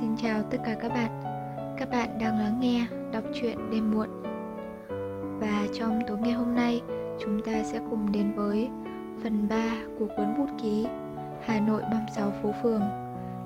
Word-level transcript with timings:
Xin 0.00 0.16
chào 0.22 0.42
tất 0.50 0.58
cả 0.64 0.76
các 0.82 0.88
bạn. 0.88 1.22
Các 1.78 1.90
bạn 1.90 2.18
đang 2.20 2.38
lắng 2.38 2.60
nghe, 2.60 2.86
đọc 3.12 3.24
truyện 3.34 3.70
đêm 3.70 3.90
muộn. 3.90 4.08
Và 5.40 5.66
trong 5.78 6.00
tối 6.08 6.18
ngày 6.18 6.32
hôm 6.32 6.54
nay, 6.54 6.82
Chúng 7.20 7.42
ta 7.42 7.62
sẽ 7.62 7.80
cùng 7.90 8.12
đến 8.12 8.32
với 8.36 8.70
phần 9.22 9.48
3 9.48 9.76
của 9.98 10.06
cuốn 10.16 10.38
bút 10.38 10.48
ký 10.62 10.86
Hà 11.42 11.60
Nội 11.60 11.82
36 11.82 12.32
phố 12.42 12.52
phường, 12.62 12.82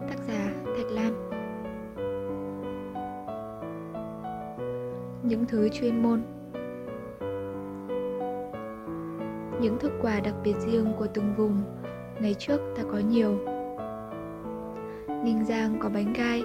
Tác 0.09 0.17
giả 0.29 0.53
Thạch 0.65 0.91
Lam. 0.91 1.29
Những 5.23 5.47
thứ 5.47 5.69
chuyên 5.69 6.03
môn. 6.03 6.23
Những 9.61 9.79
thức 9.81 9.93
quà 10.03 10.21
đặc 10.21 10.35
biệt 10.45 10.55
riêng 10.67 10.93
của 10.99 11.07
từng 11.15 11.35
vùng, 11.37 11.63
Ngày 12.21 12.35
trước 12.35 12.61
ta 12.77 12.83
có 12.93 12.99
nhiều. 12.99 13.52
Ninh 15.25 15.45
Giang 15.45 15.79
có 15.81 15.89
bánh 15.89 16.13
gai, 16.13 16.43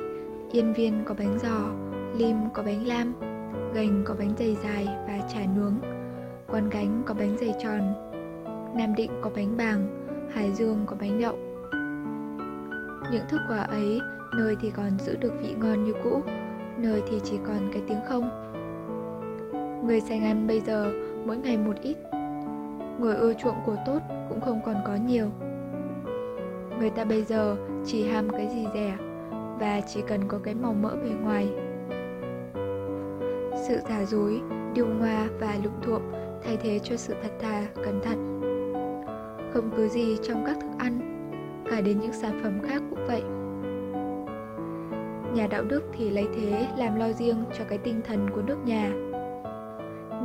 Yên 0.52 0.74
Viên 0.74 1.04
có 1.06 1.16
bánh 1.20 1.40
giò, 1.40 1.70
Lim 2.18 2.38
có 2.54 2.64
bánh 2.64 2.88
lam, 2.88 3.14
Gành 3.74 4.04
có 4.06 4.16
bánh 4.20 4.34
dày 4.38 4.58
dài 4.64 4.88
và 5.08 5.20
chả 5.34 5.40
nướng, 5.56 5.74
Quan 6.48 6.70
Gánh 6.70 7.04
có 7.06 7.14
bánh 7.14 7.38
dày 7.38 7.54
tròn, 7.64 7.82
Nam 8.76 8.96
Định 8.96 9.12
có 9.22 9.30
bánh 9.36 9.58
bàng, 9.58 10.08
Hải 10.34 10.52
Dương 10.54 10.84
có 10.86 10.96
bánh 11.00 11.22
đậu. 11.22 11.38
Những 13.12 13.24
thức 13.30 13.42
quà 13.50 13.58
ấy, 13.58 14.00
nơi 14.38 14.56
thì 14.62 14.72
còn 14.72 15.00
giữ 15.00 15.18
được 15.22 15.34
vị 15.42 15.56
ngon 15.58 15.84
như 15.84 15.94
cũ, 16.04 16.22
nơi 16.78 17.02
thì 17.10 17.20
chỉ 17.24 17.38
còn 17.48 17.70
cái 17.74 17.82
tiếng 17.88 18.00
không. 18.08 18.30
Người 19.88 20.02
sành 20.02 20.24
ăn 20.24 20.48
bây 20.48 20.60
giờ 20.60 20.92
mỗi 21.26 21.38
ngày 21.38 21.58
một 21.58 21.76
ít, 21.82 21.98
người 23.00 23.16
ưa 23.16 23.34
chuộng 23.34 23.58
của 23.66 23.76
tốt 23.86 24.00
cũng 24.30 24.42
không 24.42 24.60
còn 24.66 24.76
có 24.86 24.96
nhiều. 24.96 25.30
Người 26.80 26.90
ta 26.90 27.04
bây 27.04 27.24
giờ 27.24 27.56
chỉ 27.86 28.08
ham 28.08 28.30
cái 28.30 28.48
gì 28.48 28.66
rẻ 28.74 28.98
và 29.60 29.82
chỉ 29.88 30.02
cần 30.08 30.22
có 30.28 30.40
cái 30.44 30.56
màu 30.56 30.74
mỡ 30.74 30.96
bề 30.96 31.10
ngoài. 31.10 31.50
Sự 33.68 33.78
giả 33.90 34.06
dối, 34.06 34.42
điều 34.74 34.88
ngoa 34.88 35.28
và 35.40 35.56
lục 35.64 35.74
thuộm 35.82 36.02
thay 36.44 36.58
thế 36.58 36.80
cho 36.80 36.96
sự 36.96 37.14
thật 37.24 37.32
thà, 37.40 37.68
cẩn 37.76 38.02
thận. 38.02 38.42
Không 39.54 39.70
cứ 39.78 39.88
gì 39.88 40.18
trong 40.24 40.44
các 40.46 40.58
thức 40.62 40.70
ăn, 40.78 41.00
cả 41.72 41.82
đến 41.82 42.00
những 42.00 42.14
sản 42.14 42.40
phẩm 42.44 42.60
khác 42.68 42.82
cũng 42.90 43.08
vậy. 43.08 43.22
Nhà 45.34 45.48
đạo 45.48 45.64
đức 45.64 45.84
thì 45.94 46.10
lấy 46.10 46.28
thế 46.36 46.68
làm 46.78 46.96
lo 46.96 47.12
riêng 47.12 47.44
cho 47.58 47.64
cái 47.70 47.78
tinh 47.78 48.02
thần 48.08 48.30
của 48.30 48.42
nước 48.42 48.58
nhà. 48.66 48.92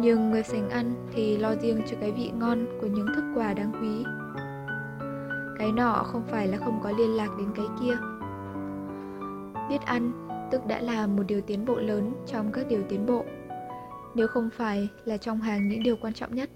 Nhưng 0.00 0.30
người 0.30 0.42
sành 0.42 0.70
ăn 0.70 0.94
thì 1.14 1.36
lo 1.36 1.54
riêng 1.54 1.82
cho 1.86 1.96
cái 2.00 2.10
vị 2.12 2.30
ngon 2.38 2.66
của 2.80 2.86
những 2.86 3.06
thức 3.16 3.24
quà 3.34 3.54
đáng 3.54 3.72
quý. 3.80 4.04
Cái 5.62 5.72
nọ 5.72 6.02
không 6.06 6.22
phải 6.26 6.48
là 6.48 6.58
không 6.58 6.80
có 6.82 6.90
liên 6.90 7.16
lạc 7.16 7.28
đến 7.38 7.48
cái 7.54 7.66
kia. 7.80 7.96
Biết 9.68 9.82
ăn, 9.84 10.28
tức 10.50 10.66
đã 10.66 10.80
là 10.80 11.06
một 11.06 11.22
điều 11.26 11.40
tiến 11.40 11.64
bộ 11.64 11.74
lớn 11.74 12.12
trong 12.26 12.52
các 12.52 12.68
điều 12.68 12.82
tiến 12.88 13.06
bộ. 13.06 13.24
Nếu 14.14 14.26
không 14.26 14.50
phải 14.56 14.88
là 15.04 15.16
trong 15.16 15.40
hàng 15.40 15.68
những 15.68 15.82
điều 15.82 15.96
quan 15.96 16.12
trọng 16.12 16.34
nhất. 16.34 16.50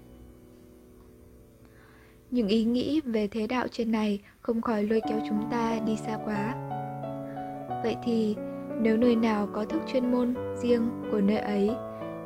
Những 2.31 2.47
ý 2.47 2.63
nghĩ 2.63 3.01
về 3.05 3.27
thế 3.27 3.47
đạo 3.47 3.67
trên 3.71 3.91
này 3.91 4.21
không 4.41 4.61
khỏi 4.61 4.83
lôi 4.83 5.01
kéo 5.09 5.19
chúng 5.29 5.47
ta 5.51 5.79
đi 5.85 5.95
xa 5.95 6.17
quá. 6.25 6.55
Vậy 7.83 7.95
thì, 8.03 8.35
nếu 8.81 8.97
nơi 8.97 9.15
nào 9.15 9.47
có 9.53 9.65
thức 9.65 9.81
chuyên 9.87 10.11
môn 10.11 10.35
riêng 10.55 10.89
của 11.11 11.21
nơi 11.21 11.37
ấy, 11.37 11.71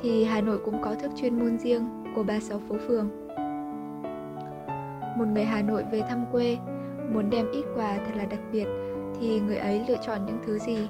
Thì 0.02 0.24
Hà 0.24 0.42
Nội 0.42 0.60
cũng 0.66 0.82
có 0.82 0.96
thức 0.96 1.12
chuyên 1.16 1.40
môn 1.40 1.58
riêng 1.58 1.90
của 2.16 2.24
36 2.24 2.62
phố 2.70 2.76
phường. 2.88 3.10
Một 5.18 5.26
người 5.28 5.46
Hà 5.46 5.62
Nội 5.62 5.84
về 5.92 6.02
thăm 6.10 6.26
quê 6.32 6.58
muốn 7.10 7.30
đem 7.30 7.52
ít 7.52 7.66
quà 7.76 7.98
thật 8.06 8.12
là 8.16 8.26
đặc 8.26 8.40
biệt 8.52 8.68
thì 9.20 9.40
người 9.40 9.58
ấy 9.58 9.86
lựa 9.88 9.98
chọn 10.06 10.26
những 10.26 10.38
thứ 10.46 10.60
gì? 10.60 10.88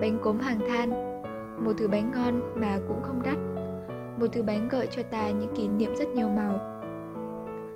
Bánh 0.00 0.18
cốm 0.22 0.38
hàng 0.38 0.60
than, 0.68 0.90
một 1.64 1.72
thứ 1.78 1.88
bánh 1.88 2.10
ngon 2.10 2.40
mà 2.54 2.78
cũng 2.88 3.02
không 3.02 3.22
đắt, 3.22 3.36
một 4.20 4.26
thứ 4.32 4.42
bánh 4.42 4.68
gợi 4.68 4.86
cho 4.86 5.02
ta 5.02 5.30
những 5.30 5.54
kỷ 5.54 5.68
niệm 5.68 5.96
rất 5.96 6.08
nhiều 6.08 6.28
màu. 6.28 6.58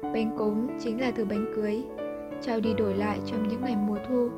Bánh 0.02 0.36
cốm 0.38 0.66
chính 0.78 1.00
là 1.00 1.10
thứ 1.10 1.24
bánh 1.24 1.52
cưới, 1.56 1.84
trao 2.40 2.60
đi 2.60 2.74
đổi 2.74 2.94
lại 2.94 3.20
trong 3.26 3.48
những 3.48 3.60
ngày 3.60 3.76
mùa 3.76 3.98
thu 4.08 4.28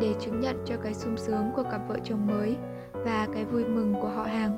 để 0.00 0.14
chứng 0.20 0.40
nhận 0.40 0.56
cho 0.64 0.76
cái 0.76 0.94
sung 0.94 1.16
sướng 1.16 1.50
của 1.56 1.62
cặp 1.62 1.88
vợ 1.88 1.96
chồng 2.04 2.26
mới 2.26 2.56
và 2.92 3.26
cái 3.34 3.44
vui 3.44 3.64
mừng 3.64 3.94
của 4.02 4.08
họ 4.08 4.22
hàng. 4.22 4.56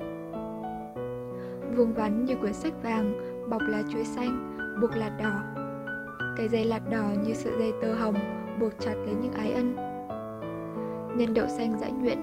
Vuông 1.77 1.93
vắn 1.93 2.25
như 2.25 2.37
quyển 2.37 2.53
sách 2.53 2.73
vàng, 2.83 3.15
bọc 3.51 3.63
lá 3.69 3.83
chuối 3.93 4.05
xanh, 4.05 4.59
buộc 4.81 4.97
lạt 4.97 5.11
đỏ 5.23 5.58
cái 6.39 6.49
dây 6.49 6.65
lạt 6.65 6.91
đỏ 6.91 7.05
như 7.27 7.35
sợi 7.35 7.53
dây 7.59 7.73
tơ 7.83 7.95
hồng, 7.95 8.15
buộc 8.61 8.73
chặt 8.79 8.95
lấy 8.95 9.15
những 9.15 9.33
ái 9.33 9.53
ân. 9.53 9.77
Nhân 11.17 11.35
đậu 11.35 11.47
xanh 11.49 11.79
dã 11.81 11.89
nhuyễn, 11.89 12.19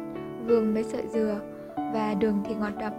vương 0.48 0.74
mấy 0.74 0.84
sợi 0.84 1.08
dừa 1.08 1.40
và 1.94 2.14
đường 2.20 2.44
thì 2.46 2.56
ngọt 2.56 2.72
đậm. 2.80 2.94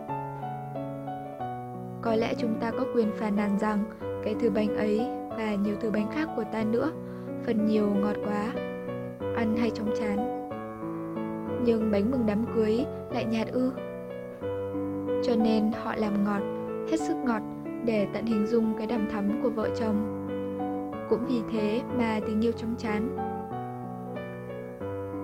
Có 2.03 2.15
lẽ 2.15 2.35
chúng 2.39 2.55
ta 2.61 2.71
có 2.71 2.85
quyền 2.95 3.13
phàn 3.13 3.37
nàn 3.37 3.59
rằng 3.59 3.79
cái 4.25 4.35
thứ 4.41 4.51
bánh 4.51 4.77
ấy 4.77 5.01
và 5.29 5.55
nhiều 5.55 5.77
thứ 5.81 5.91
bánh 5.91 6.11
khác 6.15 6.29
của 6.37 6.45
ta 6.53 6.65
nữa, 6.65 6.91
phần 7.47 7.67
nhiều 7.67 7.87
ngọt 7.95 8.17
quá, 8.25 8.53
ăn 9.37 9.57
hay 9.57 9.71
trong 9.71 9.91
chán. 9.99 10.49
Nhưng 11.65 11.91
bánh 11.91 12.11
mừng 12.11 12.27
đám 12.27 12.45
cưới 12.55 12.85
lại 13.13 13.25
nhạt 13.25 13.49
ư. 13.49 13.73
Cho 15.25 15.37
nên 15.37 15.73
họ 15.83 15.95
làm 15.97 16.25
ngọt, 16.25 16.43
hết 16.91 17.01
sức 17.01 17.17
ngọt 17.17 17.43
để 17.85 18.07
tận 18.15 18.27
hình 18.27 18.47
dung 18.47 18.75
cái 18.79 18.87
đầm 18.87 19.09
thắm 19.11 19.41
của 19.43 19.51
vợ 19.51 19.69
chồng 19.77 20.26
cũng 21.11 21.27
vì 21.27 21.43
thế 21.53 21.83
mà 21.99 22.21
tình 22.27 22.45
yêu 22.45 22.53
chóng 22.53 22.75
chán. 22.79 23.17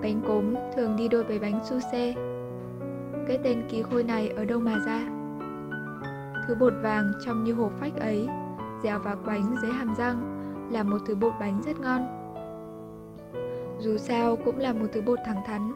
Bánh 0.02 0.22
cốm 0.26 0.54
thường 0.76 0.96
đi 0.96 1.08
đôi 1.08 1.24
với 1.24 1.38
bánh 1.38 1.60
su 1.64 1.80
xê 1.92 2.14
Cái 3.28 3.38
tên 3.44 3.62
kỳ 3.68 3.82
khôi 3.82 4.04
này 4.04 4.28
ở 4.28 4.44
đâu 4.44 4.60
mà 4.60 4.78
ra? 4.86 5.08
Thứ 6.46 6.54
bột 6.54 6.72
vàng 6.82 7.12
trong 7.26 7.44
như 7.44 7.52
hộp 7.52 7.72
phách 7.80 7.96
ấy, 7.96 8.26
Dẻo 8.82 8.98
vào 8.98 9.16
bánh 9.26 9.56
dưới 9.62 9.72
hàm 9.72 9.94
răng, 9.98 10.28
Là 10.72 10.82
một 10.82 10.98
thứ 11.06 11.14
bột 11.14 11.32
bánh 11.40 11.62
rất 11.62 11.80
ngon. 11.80 12.18
Dù 13.80 13.96
sao 13.96 14.36
cũng 14.36 14.58
là 14.58 14.72
một 14.72 14.86
thứ 14.92 15.02
bột 15.02 15.18
thẳng 15.26 15.42
thắn, 15.46 15.72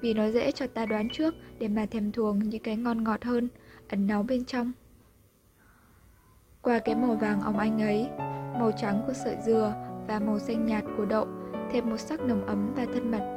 Vì 0.00 0.14
nó 0.14 0.30
dễ 0.30 0.52
cho 0.52 0.66
ta 0.66 0.86
đoán 0.86 1.08
trước 1.12 1.34
Để 1.58 1.68
mà 1.68 1.86
thèm 1.86 2.12
thuồng 2.12 2.38
những 2.38 2.62
cái 2.62 2.76
ngon 2.76 3.04
ngọt 3.04 3.24
hơn, 3.24 3.48
Ẩn 3.88 4.06
náu 4.06 4.22
bên 4.22 4.44
trong. 4.44 4.72
Qua 6.62 6.78
cái 6.78 6.94
màu 6.94 7.14
vàng 7.14 7.40
óng 7.40 7.58
ánh 7.58 7.82
ấy 7.82 8.08
màu 8.58 8.70
trắng 8.72 9.02
của 9.06 9.12
sợi 9.12 9.36
dừa 9.44 9.74
và 10.06 10.18
màu 10.18 10.38
xanh 10.38 10.66
nhạt 10.66 10.84
của 10.96 11.04
đậu 11.04 11.26
thêm 11.70 11.90
một 11.90 11.96
sắc 11.96 12.20
nồng 12.20 12.46
ấm 12.46 12.72
và 12.76 12.86
thân 12.94 13.10
mật. 13.10 13.30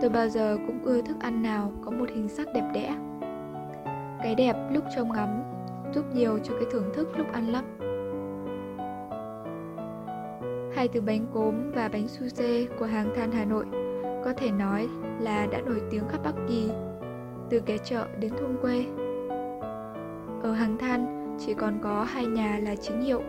Tôi 0.00 0.10
bao 0.10 0.28
giờ 0.28 0.56
cũng 0.66 0.82
ưa 0.84 1.02
thức 1.02 1.16
ăn 1.20 1.42
nào 1.42 1.72
có 1.84 1.90
một 1.90 2.08
hình 2.08 2.28
sắc 2.28 2.48
đẹp 2.54 2.70
đẽ. 2.74 2.94
Cái 4.22 4.34
đẹp 4.34 4.56
lúc 4.70 4.84
trông 4.96 5.12
ngắm 5.12 5.42
giúp 5.94 6.04
nhiều 6.14 6.38
cho 6.38 6.54
cái 6.54 6.64
thưởng 6.72 6.90
thức 6.94 7.08
lúc 7.18 7.32
ăn 7.32 7.46
lắm. 7.52 7.64
Hai 10.74 10.88
từ 10.88 11.00
bánh 11.00 11.26
cốm 11.34 11.54
và 11.74 11.88
bánh 11.88 12.08
su 12.08 12.26
dê 12.26 12.66
của 12.78 12.86
hàng 12.86 13.12
than 13.16 13.32
Hà 13.32 13.44
Nội 13.44 13.64
có 14.24 14.32
thể 14.36 14.50
nói 14.50 14.88
là 15.20 15.46
đã 15.46 15.60
nổi 15.60 15.82
tiếng 15.90 16.08
khắp 16.08 16.20
Bắc 16.24 16.34
Kỳ, 16.48 16.70
từ 17.50 17.60
cái 17.60 17.78
chợ 17.78 18.06
đến 18.20 18.32
thôn 18.40 18.56
quê. 18.62 18.84
Ở 20.42 20.52
hàng 20.52 20.78
than 20.78 21.36
chỉ 21.38 21.54
còn 21.54 21.78
có 21.82 22.04
hai 22.04 22.26
nhà 22.26 22.58
là 22.62 22.74
chính 22.74 23.00
hiệu 23.00 23.22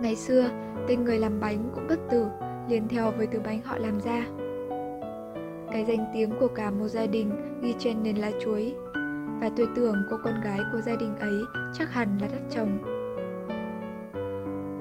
Ngày 0.00 0.16
xưa, 0.16 0.50
tên 0.88 1.04
người 1.04 1.18
làm 1.18 1.40
bánh 1.40 1.70
cũng 1.74 1.86
bất 1.88 1.98
tử, 2.10 2.26
liền 2.68 2.88
theo 2.88 3.10
với 3.10 3.26
thứ 3.26 3.40
bánh 3.44 3.60
họ 3.64 3.78
làm 3.78 4.00
ra. 4.00 4.26
Cái 5.72 5.84
danh 5.84 6.06
tiếng 6.14 6.30
của 6.40 6.48
cả 6.48 6.70
một 6.70 6.88
gia 6.88 7.06
đình 7.06 7.30
ghi 7.62 7.74
trên 7.78 8.02
nền 8.02 8.16
lá 8.16 8.30
chuối, 8.40 8.74
và 9.40 9.50
tôi 9.56 9.68
tưởng 9.76 9.94
cô 10.10 10.16
con 10.24 10.40
gái 10.44 10.60
của 10.72 10.80
gia 10.80 10.96
đình 10.96 11.16
ấy 11.16 11.40
chắc 11.74 11.92
hẳn 11.92 12.08
là 12.20 12.28
đắt 12.32 12.40
chồng. 12.50 12.78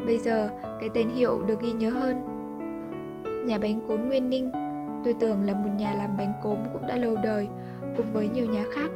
Bây 0.06 0.18
giờ, 0.18 0.50
cái 0.80 0.90
tên 0.94 1.09
hiệu 1.09 1.42
được 1.47 1.62
ghi 1.62 1.72
nhớ 1.72 1.90
hơn. 1.90 2.16
Nhà 3.46 3.58
bánh 3.58 3.82
cốm 3.88 4.08
Nguyên 4.08 4.29
Ninh, 4.29 4.52
tôi 5.03 5.14
tưởng 5.20 5.44
là 5.44 5.53
một 5.53 5.70
nhà 5.78 5.94
làm 5.94 6.18
bánh 6.18 6.34
cốm 6.44 6.58
cũng 6.73 6.88
đã 6.88 6.97
lâu 6.97 7.16
đời, 7.23 7.47
cùng 7.97 8.14
với 8.14 8.29
nhiều 8.29 8.46
nhà 8.46 8.64
khác. 8.73 8.90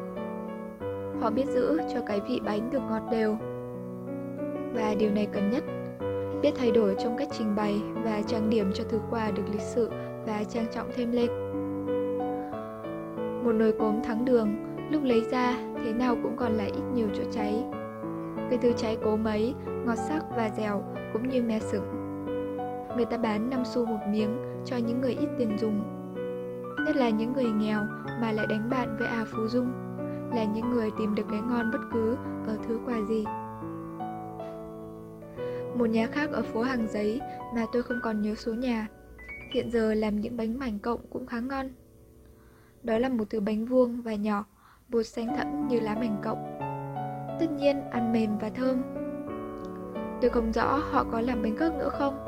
Họ 1.22 1.30
biết 1.30 1.46
giữ 1.48 1.80
cho 1.94 2.02
cái 2.06 2.20
vị 2.30 2.40
bánh 2.46 2.70
được 2.72 2.82
ngọt 2.90 3.02
đều. 3.12 3.38
Và 4.74 4.96
điều 5.00 5.12
này 5.12 5.28
cần 5.32 5.50
nhất 5.52 5.64
biết 6.42 6.52
thay 6.56 6.72
đổi 6.72 6.96
trong 7.04 7.18
cách 7.18 7.28
trình 7.32 7.56
bày 7.56 7.82
và 8.04 8.22
trang 8.28 8.50
điểm 8.50 8.72
cho 8.74 8.84
thứ 8.90 9.00
quà 9.10 9.32
được 9.32 9.44
lịch 9.52 9.62
sự 9.62 9.90
và 10.28 10.44
trang 10.44 10.66
trọng 10.74 10.88
thêm 10.96 11.12
lên. 11.12 11.30
Một 13.44 13.52
nồi 13.52 13.74
cốm 13.80 14.04
thắng 14.04 14.26
đường, 14.26 14.50
lúc 14.92 15.04
lấy 15.04 15.22
ra 15.32 15.58
thế 15.84 15.94
nào 15.94 16.16
cũng 16.24 16.36
còn 16.38 16.52
lại 16.52 16.72
ít 16.76 16.84
nhiều 16.94 17.08
chỗ 17.14 17.24
cháy. 17.32 17.64
Cái 18.50 18.60
thứ 18.62 18.72
cháy 18.78 18.98
cố 19.04 19.18
mấy 19.18 19.54
ngọt 19.86 19.96
sắc 19.96 20.24
và 20.38 20.50
dẻo 20.58 20.84
cũng 21.14 21.30
như 21.30 21.44
me 21.44 21.60
sửng. 21.60 21.86
Người 22.96 23.06
ta 23.06 23.18
bán 23.18 23.50
5 23.50 23.64
xu 23.66 23.86
một 23.86 24.00
miếng 24.12 24.38
cho 24.66 24.78
những 24.78 25.02
người 25.02 25.14
ít 25.14 25.28
tiền 25.38 25.58
dùng. 25.58 25.84
Nhất 26.86 26.96
là 26.96 27.10
những 27.10 27.34
người 27.34 27.52
nghèo 27.52 27.82
mà 28.22 28.32
lại 28.32 28.48
đánh 28.50 28.70
bạn 28.70 28.96
với 29.00 29.08
à 29.08 29.26
phú 29.32 29.48
dung, 29.48 29.72
là 30.36 30.44
những 30.44 30.70
người 30.70 30.92
tìm 31.00 31.16
được 31.16 31.24
cái 31.32 31.40
ngon 31.42 31.72
bất 31.72 31.80
cứ 31.94 32.16
ở 32.48 32.58
thứ 32.68 32.80
quà 32.86 33.02
gì. 33.10 33.26
Một 35.80 35.90
nhà 35.90 36.08
khác 36.12 36.30
ở 36.32 36.42
phố 36.42 36.62
Hàng 36.62 36.88
Giấy 36.88 37.22
mà 37.56 37.66
tôi 37.74 37.84
không 37.84 38.00
còn 38.04 38.22
nhớ 38.22 38.36
số 38.36 38.54
nhà 38.54 38.88
hiện 39.52 39.72
giờ 39.72 39.94
làm 39.94 40.22
những 40.22 40.38
bánh 40.38 40.60
mảnh 40.60 40.80
cộng 40.80 41.00
cũng 41.10 41.26
khá 41.26 41.40
ngon. 41.40 41.70
Đó 42.84 42.98
là 42.98 43.10
một 43.10 43.30
thứ 43.30 43.40
bánh 43.40 43.66
vuông 43.66 44.02
và 44.02 44.14
nhỏ, 44.14 44.46
bột 44.90 45.06
xanh 45.06 45.28
thẫm 45.38 45.68
như 45.68 45.80
lá 45.80 45.96
mảnh 45.96 46.22
cộng. 46.24 46.60
Tất 47.40 47.46
nhiên 47.52 47.82
ăn 47.92 48.14
mềm 48.14 48.38
và 48.38 48.50
thơm. 48.50 48.82
Tôi 50.22 50.30
không 50.30 50.54
rõ 50.54 50.82
họ 50.92 51.06
có 51.12 51.22
làm 51.22 51.42
bánh 51.42 51.58
cước 51.58 51.74
nữa 51.74 51.90
không. 51.90 52.26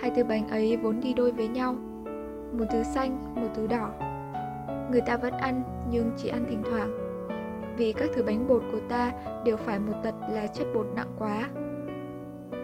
Hai 0.00 0.10
thứ 0.16 0.24
bánh 0.24 0.48
ấy 0.48 0.76
vốn 0.76 1.00
đi 1.00 1.14
đôi 1.14 1.32
với 1.32 1.48
nhau. 1.48 1.74
Một 2.52 2.64
thứ 2.72 2.82
xanh, 2.82 3.34
một 3.34 3.48
thứ 3.54 3.66
đỏ. 3.66 3.92
Người 4.90 5.00
ta 5.00 5.16
vẫn 5.16 5.32
ăn 5.32 5.62
nhưng 5.90 6.10
chỉ 6.16 6.28
ăn 6.28 6.46
thỉnh 6.50 6.62
thoảng. 6.70 6.90
Vì 7.76 7.92
các 7.92 8.10
thứ 8.14 8.22
bánh 8.22 8.48
bột 8.48 8.62
của 8.72 8.80
ta 8.88 9.12
đều 9.44 9.56
phải 9.56 9.78
một 9.78 9.94
tật 10.04 10.14
là 10.30 10.46
chất 10.46 10.66
bột 10.74 10.86
nặng 10.94 11.10
quá. 11.18 11.48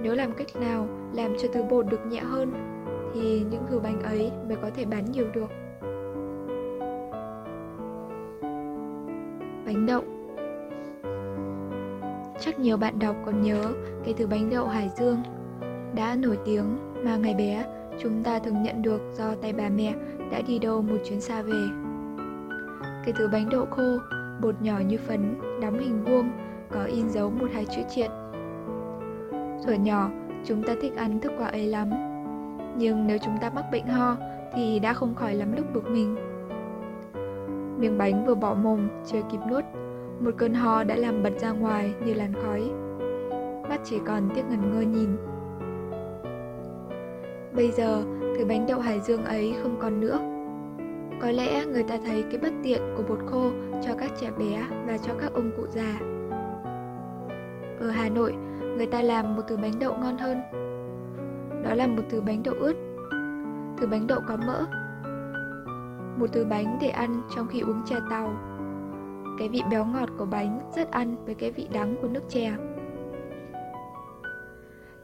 Nếu 0.03 0.15
làm 0.15 0.33
cách 0.33 0.57
nào 0.61 0.89
làm 1.15 1.35
cho 1.39 1.49
thứ 1.53 1.63
bột 1.63 1.87
được 1.87 2.07
nhẹ 2.07 2.21
hơn 2.21 2.53
thì 3.15 3.45
những 3.51 3.63
thứ 3.69 3.79
bánh 3.79 4.03
ấy 4.03 4.33
mới 4.49 4.57
có 4.63 4.71
thể 4.75 4.85
bán 4.85 5.05
nhiều 5.13 5.27
được. 5.35 5.51
Bánh 9.67 9.87
đậu 9.87 10.03
Chắc 12.41 12.59
nhiều 12.59 12.77
bạn 12.77 12.99
đọc 12.99 13.17
còn 13.27 13.41
nhớ 13.41 13.73
cái 14.05 14.15
thứ 14.19 14.27
bánh 14.27 14.51
đậu 14.51 14.67
Hải 14.67 14.91
Dương 14.97 15.23
đã 15.95 16.17
nổi 16.17 16.39
tiếng 16.45 16.79
mà 17.05 17.17
ngày 17.17 17.35
bé 17.35 17.65
chúng 18.03 18.23
ta 18.23 18.39
thường 18.39 18.63
nhận 18.63 18.83
được 18.83 19.01
do 19.15 19.35
tay 19.43 19.53
bà 19.53 19.69
mẹ 19.69 19.95
đã 20.33 20.41
đi 20.47 20.59
đâu 20.59 20.83
một 20.83 20.97
chuyến 21.05 21.21
xa 21.21 21.43
về. 21.43 21.63
Cái 23.05 23.15
thứ 23.19 23.29
bánh 23.33 23.49
đậu 23.51 23.67
khô, 23.67 23.99
bột 24.43 24.63
nhỏ 24.63 24.79
như 24.79 24.99
phấn, 24.99 25.41
đóng 25.63 25.79
hình 25.79 26.05
vuông, 26.05 26.31
có 26.71 26.85
in 26.85 27.09
dấu 27.09 27.31
một 27.31 27.47
hai 27.55 27.65
chữ 27.65 27.83
triện. 27.95 28.11
Thuở 29.67 29.75
nhỏ, 29.75 30.11
chúng 30.45 30.63
ta 30.63 30.75
thích 30.81 30.97
ăn 30.97 31.21
thức 31.21 31.33
quả 31.39 31.47
ấy 31.47 31.67
lắm. 31.67 31.91
Nhưng 32.79 33.07
nếu 33.07 33.19
chúng 33.25 33.35
ta 33.41 33.51
mắc 33.51 33.65
bệnh 33.73 33.87
ho 33.87 34.17
thì 34.55 34.79
đã 34.79 34.93
không 34.93 35.15
khỏi 35.15 35.35
lắm 35.35 35.57
lúc 35.57 35.67
bực 35.75 35.91
mình. 35.91 36.17
Miếng 37.79 37.99
bánh 37.99 38.27
vừa 38.27 38.35
bỏ 38.35 38.55
mồm, 38.55 38.89
chưa 39.07 39.21
kịp 39.33 39.39
nuốt, 39.51 39.65
một 40.21 40.31
cơn 40.37 40.55
ho 40.55 40.85
đã 40.85 40.97
làm 40.97 41.23
bật 41.23 41.33
ra 41.39 41.51
ngoài 41.51 41.95
như 42.05 42.15
làn 42.15 42.33
khói. 42.33 42.71
Mắt 43.69 43.81
chỉ 43.85 43.99
còn 44.07 44.29
tiếc 44.35 44.43
ngẩn 44.51 44.73
ngơ 44.73 44.81
nhìn. 44.81 45.17
Bây 47.53 47.71
giờ, 47.71 48.03
thứ 48.21 48.45
bánh 48.45 48.67
đậu 48.67 48.81
Hải 48.81 49.01
Dương 49.01 49.25
ấy 49.25 49.55
không 49.63 49.77
còn 49.81 50.01
nữa. 50.01 50.19
Có 51.21 51.31
lẽ 51.31 51.65
người 51.67 51.83
ta 51.83 51.99
thấy 52.07 52.23
cái 52.23 52.41
bất 52.43 52.53
tiện 52.65 52.81
của 52.97 53.03
bột 53.09 53.19
khô 53.27 53.51
cho 53.87 53.95
các 53.99 54.11
trẻ 54.21 54.31
bé 54.39 54.63
và 54.87 54.99
cho 54.99 55.13
các 55.21 55.33
ông 55.35 55.51
cụ 55.57 55.63
già. 55.71 56.01
Ở 57.81 57.91
Hà 57.91 58.09
Nội, 58.09 58.35
người 58.77 58.87
ta 58.87 59.03
làm 59.03 59.37
một 59.37 59.43
thứ 59.49 59.57
bánh 59.57 59.79
đậu 59.79 59.97
ngon 59.97 60.19
hơn. 60.19 60.41
Đó 61.65 61.75
là 61.75 61.87
một 61.87 62.03
thứ 62.11 62.21
bánh 62.21 62.43
đậu 62.43 62.55
ướt. 62.55 62.77
Thứ 63.79 63.87
bánh 63.87 64.07
đậu 64.07 64.21
có 64.29 64.37
mỡ. 64.37 64.65
Một 66.19 66.27
thứ 66.33 66.45
bánh 66.45 66.79
để 66.81 66.89
ăn 66.89 67.23
trong 67.37 67.47
khi 67.49 67.61
uống 67.61 67.83
trà 67.87 67.97
tàu. 68.11 68.37
Cái 69.39 69.49
vị 69.49 69.63
béo 69.71 69.85
ngọt 69.85 70.09
của 70.19 70.27
bánh 70.27 70.71
rất 70.77 70.91
ăn 70.91 71.17
với 71.25 71.35
cái 71.35 71.53
vị 71.53 71.69
đắng 71.73 71.97
của 72.03 72.09
nước 72.09 72.23
chè. 72.29 72.53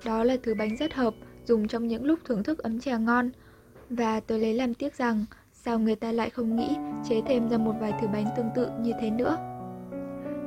Đó 0.05 0.25
là 0.25 0.37
thứ 0.43 0.55
bánh 0.59 0.77
rất 0.77 0.95
hợp 0.95 1.15
dùng 1.45 1.69
trong 1.69 1.87
những 1.87 2.05
lúc 2.05 2.19
thưởng 2.25 2.43
thức 2.43 2.59
ấm 2.59 2.81
chè 2.81 2.99
ngon. 2.99 3.31
Và 3.91 4.21
tôi 4.21 4.39
lấy 4.39 4.55
làm 4.55 4.75
tiếc 4.75 4.95
rằng 4.95 5.25
sao 5.53 5.79
người 5.79 5.97
ta 5.97 6.13
lại 6.13 6.31
không 6.31 6.57
nghĩ 6.57 6.77
chế 7.09 7.23
thêm 7.27 7.49
ra 7.49 7.59
một 7.59 7.75
vài 7.81 7.93
thứ 8.01 8.07
bánh 8.13 8.27
tương 8.37 8.51
tự 8.55 8.69
như 8.81 8.93
thế 9.01 9.11
nữa. 9.11 9.37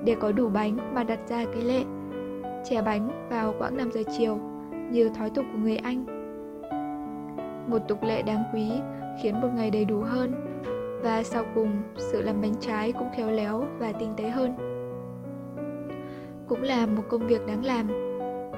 Để 0.03 0.15
có 0.19 0.31
đủ 0.31 0.49
bánh 0.49 0.93
mà 0.93 1.03
đặt 1.03 1.19
ra 1.29 1.45
cái 1.53 1.61
lệ, 1.63 1.83
chè 2.69 2.81
bánh 2.81 3.27
vào 3.29 3.53
quãng 3.59 3.77
5 3.77 3.91
giờ 3.91 4.01
chiều 4.17 4.37
như 4.91 5.09
thói 5.09 5.29
tục 5.29 5.45
của 5.51 5.57
người 5.57 5.77
Anh. 5.77 6.05
Một 7.69 7.79
tục 7.87 8.03
lệ 8.03 8.21
đáng 8.21 8.43
quý 8.53 8.71
khiến 9.21 9.41
một 9.41 9.49
ngày 9.55 9.71
đầy 9.71 9.85
đủ 9.85 9.99
hơn 9.99 10.33
và 11.03 11.23
sau 11.23 11.43
cùng 11.55 11.81
sự 11.97 12.21
làm 12.21 12.41
bánh 12.41 12.55
trái 12.59 12.91
cũng 12.91 13.07
khéo 13.15 13.31
léo 13.31 13.65
và 13.79 13.91
tinh 13.91 14.13
tế 14.17 14.29
hơn. 14.29 14.55
Cũng 16.47 16.61
là 16.61 16.85
một 16.85 17.03
công 17.09 17.27
việc 17.27 17.47
đáng 17.47 17.65
làm 17.65 17.87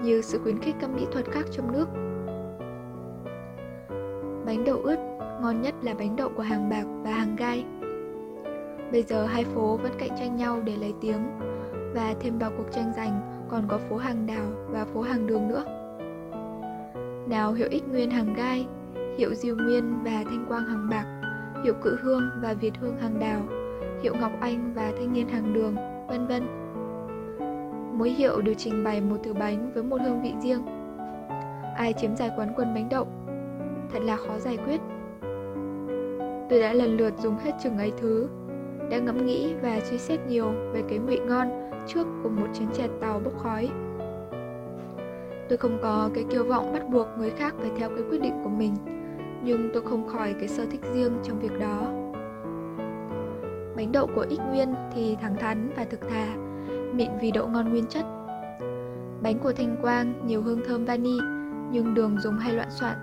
như 0.03 0.21
sự 0.21 0.39
khuyến 0.43 0.59
khích 0.59 0.75
các 0.79 0.89
mỹ 0.89 1.05
thuật 1.11 1.25
khác 1.25 1.45
trong 1.51 1.71
nước 1.71 1.87
Bánh 4.45 4.63
đậu 4.65 4.77
ướt, 4.77 4.97
ngon 5.41 5.61
nhất 5.61 5.75
là 5.81 5.93
bánh 5.93 6.15
đậu 6.15 6.29
của 6.29 6.43
hàng 6.43 6.69
bạc 6.69 6.83
và 7.03 7.11
hàng 7.11 7.35
gai. 7.35 7.65
Bây 8.91 9.03
giờ 9.03 9.25
hai 9.25 9.43
phố 9.43 9.77
vẫn 9.77 9.91
cạnh 9.97 10.09
tranh 10.19 10.35
nhau 10.35 10.61
để 10.65 10.75
lấy 10.75 10.93
tiếng 11.01 11.39
và 11.93 12.15
thêm 12.19 12.39
vào 12.39 12.51
cuộc 12.57 12.71
tranh 12.71 12.93
giành 12.95 13.36
còn 13.49 13.63
có 13.67 13.77
phố 13.77 13.97
hàng 13.97 14.27
đào 14.27 14.45
và 14.69 14.85
phố 14.85 15.01
hàng 15.01 15.27
đường 15.27 15.47
nữa. 15.47 15.63
Nào 17.29 17.53
hiệu 17.53 17.67
ích 17.71 17.83
nguyên 17.87 18.11
hàng 18.11 18.33
gai, 18.33 18.67
hiệu 19.17 19.33
diêu 19.33 19.55
nguyên 19.55 20.03
và 20.03 20.23
thanh 20.25 20.45
quang 20.47 20.65
hàng 20.65 20.87
bạc, 20.89 21.05
hiệu 21.63 21.73
cự 21.81 21.97
hương 22.01 22.29
và 22.41 22.53
việt 22.53 22.73
hương 22.79 22.97
hàng 22.97 23.19
đào, 23.19 23.41
hiệu 24.01 24.15
ngọc 24.21 24.31
anh 24.41 24.73
và 24.75 24.91
thanh 24.97 25.13
niên 25.13 25.27
hàng 25.27 25.53
đường, 25.53 25.75
vân 26.07 26.27
vân. 26.27 26.47
Mỗi 27.97 28.09
hiệu 28.09 28.41
đều 28.41 28.55
trình 28.57 28.83
bày 28.83 29.01
một 29.01 29.17
thứ 29.23 29.33
bánh 29.33 29.71
với 29.73 29.83
một 29.83 30.01
hương 30.01 30.21
vị 30.21 30.33
riêng. 30.41 30.65
Ai 31.75 31.93
chiếm 31.93 32.15
giải 32.15 32.31
quán 32.37 32.53
quân 32.55 32.73
bánh 32.75 32.89
đậu 32.89 33.07
thật 33.93 33.99
là 34.01 34.17
khó 34.17 34.39
giải 34.39 34.57
quyết. 34.57 34.81
Tôi 36.49 36.59
đã 36.59 36.73
lần 36.73 36.97
lượt 36.97 37.13
dùng 37.17 37.37
hết 37.37 37.51
chừng 37.63 37.77
ấy 37.77 37.91
thứ, 37.97 38.27
đã 38.89 38.97
ngẫm 38.97 39.25
nghĩ 39.25 39.53
và 39.61 39.79
suy 39.83 39.97
xét 39.97 40.19
nhiều 40.27 40.51
về 40.73 40.83
cái 40.89 40.97
ngụy 40.97 41.19
ngon 41.19 41.47
trước 41.87 42.07
cùng 42.23 42.35
một 42.35 42.47
chén 42.53 42.67
chè 42.73 42.87
tàu 43.01 43.19
bốc 43.19 43.33
khói. 43.43 43.69
Tôi 45.49 45.57
không 45.57 45.77
có 45.81 46.09
cái 46.13 46.25
kiêu 46.29 46.43
vọng 46.43 46.73
bắt 46.73 46.89
buộc 46.89 47.07
người 47.17 47.29
khác 47.29 47.53
phải 47.59 47.71
theo 47.77 47.89
cái 47.89 48.03
quyết 48.09 48.21
định 48.21 48.33
của 48.43 48.49
mình, 48.49 48.73
nhưng 49.43 49.69
tôi 49.73 49.83
không 49.83 50.07
khỏi 50.07 50.35
cái 50.39 50.47
sở 50.47 50.65
thích 50.71 50.81
riêng 50.93 51.11
trong 51.23 51.39
việc 51.39 51.59
đó. 51.59 51.81
Bánh 53.75 53.91
đậu 53.91 54.07
của 54.15 54.25
Ích 54.29 54.39
Nguyên 54.49 54.75
thì 54.95 55.17
thẳng 55.21 55.35
thắn 55.35 55.69
và 55.75 55.85
thực 55.85 56.09
thà, 56.09 56.35
mịn 56.93 57.09
vì 57.21 57.31
độ 57.31 57.47
ngon 57.47 57.69
nguyên 57.69 57.85
chất. 57.85 58.05
Bánh 59.21 59.39
của 59.39 59.51
Thanh 59.51 59.75
Quang 59.81 60.13
nhiều 60.27 60.41
hương 60.41 60.61
thơm 60.67 60.85
vani, 60.85 61.17
nhưng 61.71 61.93
đường 61.93 62.19
dùng 62.19 62.37
hay 62.37 62.53
loạn 62.53 62.69
soạn 62.71 62.97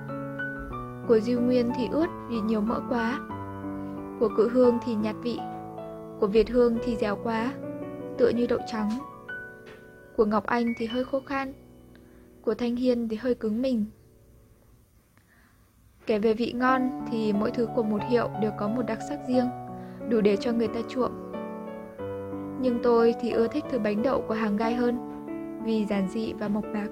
của 1.08 1.20
Diêu 1.20 1.40
Nguyên 1.40 1.70
thì 1.76 1.88
ướt 1.92 2.06
vì 2.28 2.40
nhiều 2.40 2.60
mỡ 2.60 2.80
quá 2.88 3.20
Của 4.20 4.28
Cự 4.36 4.48
Hương 4.48 4.78
thì 4.84 4.94
nhạt 4.94 5.16
vị 5.22 5.38
của 6.20 6.26
Việt 6.26 6.50
Hương 6.50 6.78
thì 6.84 6.96
dẻo 6.96 7.18
quá 7.22 7.52
Tựa 8.18 8.28
như 8.28 8.46
đậu 8.46 8.58
trắng. 8.66 8.90
Của 10.16 10.24
Ngọc 10.24 10.46
Anh 10.46 10.74
thì 10.78 10.86
hơi 10.86 11.04
khô 11.04 11.20
khan 11.26 11.52
Của 12.42 12.54
Thanh 12.54 12.76
Hiên 12.76 13.08
thì 13.08 13.16
hơi 13.16 13.34
cứng 13.34 13.62
mình. 13.62 13.84
Kể 16.06 16.18
về 16.18 16.34
vị 16.34 16.52
ngon 16.56 17.04
thì 17.10 17.32
mỗi 17.32 17.50
thứ 17.50 17.68
của 17.74 17.82
một 17.82 18.00
hiệu 18.08 18.28
đều 18.40 18.50
có 18.58 18.68
một 18.68 18.82
đặc 18.82 18.98
sắc 19.08 19.18
riêng 19.28 19.48
Đủ 20.08 20.20
để 20.20 20.36
cho 20.36 20.52
người 20.52 20.68
ta 20.68 20.80
chuộng. 20.88 21.32
Nhưng 22.60 22.78
tôi 22.82 23.14
thì 23.20 23.30
ưa 23.30 23.48
thích 23.48 23.64
thứ 23.70 23.78
bánh 23.78 24.02
đậu 24.02 24.24
của 24.28 24.34
hàng 24.34 24.56
gai 24.56 24.74
hơn 24.74 24.98
Vì 25.64 25.84
giản 25.84 26.08
dị 26.08 26.32
và 26.32 26.48
mộc 26.48 26.64
mạc. 26.64 26.88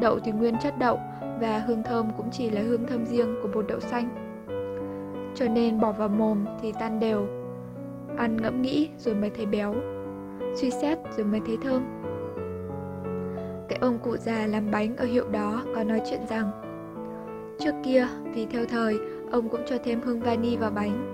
Đậu 0.00 0.18
thì 0.18 0.32
nguyên 0.32 0.54
chất 0.62 0.78
đậu 0.78 0.98
và 1.40 1.58
hương 1.58 1.82
thơm 1.82 2.10
cũng 2.16 2.28
chỉ 2.32 2.50
là 2.50 2.62
hương 2.62 2.86
thơm 2.86 3.06
riêng 3.06 3.36
của 3.42 3.48
bột 3.54 3.66
đậu 3.68 3.80
xanh. 3.80 4.08
Cho 5.34 5.48
nên 5.48 5.80
bỏ 5.80 5.92
vào 5.92 6.08
mồm 6.08 6.44
thì 6.62 6.72
tan 6.72 7.00
đều, 7.00 7.39
ăn 8.16 8.36
ngẫm 8.36 8.62
nghĩ 8.62 8.88
rồi 8.98 9.14
mới 9.14 9.30
thấy 9.30 9.46
béo, 9.46 9.74
suy 10.54 10.70
xét 10.70 10.98
rồi 11.16 11.26
mới 11.26 11.40
thấy 11.46 11.58
thơm. 11.62 11.82
Cái 13.68 13.78
ông 13.82 13.98
cụ 13.98 14.16
già 14.16 14.46
làm 14.46 14.70
bánh 14.70 14.96
ở 14.96 15.04
hiệu 15.04 15.28
đó 15.28 15.64
có 15.74 15.84
nói 15.84 16.00
chuyện 16.10 16.20
rằng 16.28 16.50
Trước 17.60 17.74
kia, 17.84 18.08
vì 18.34 18.46
theo 18.46 18.64
thời, 18.66 18.98
ông 19.30 19.48
cũng 19.48 19.60
cho 19.66 19.76
thêm 19.84 20.00
hương 20.00 20.20
vani 20.20 20.56
vào 20.56 20.70
bánh. 20.70 21.12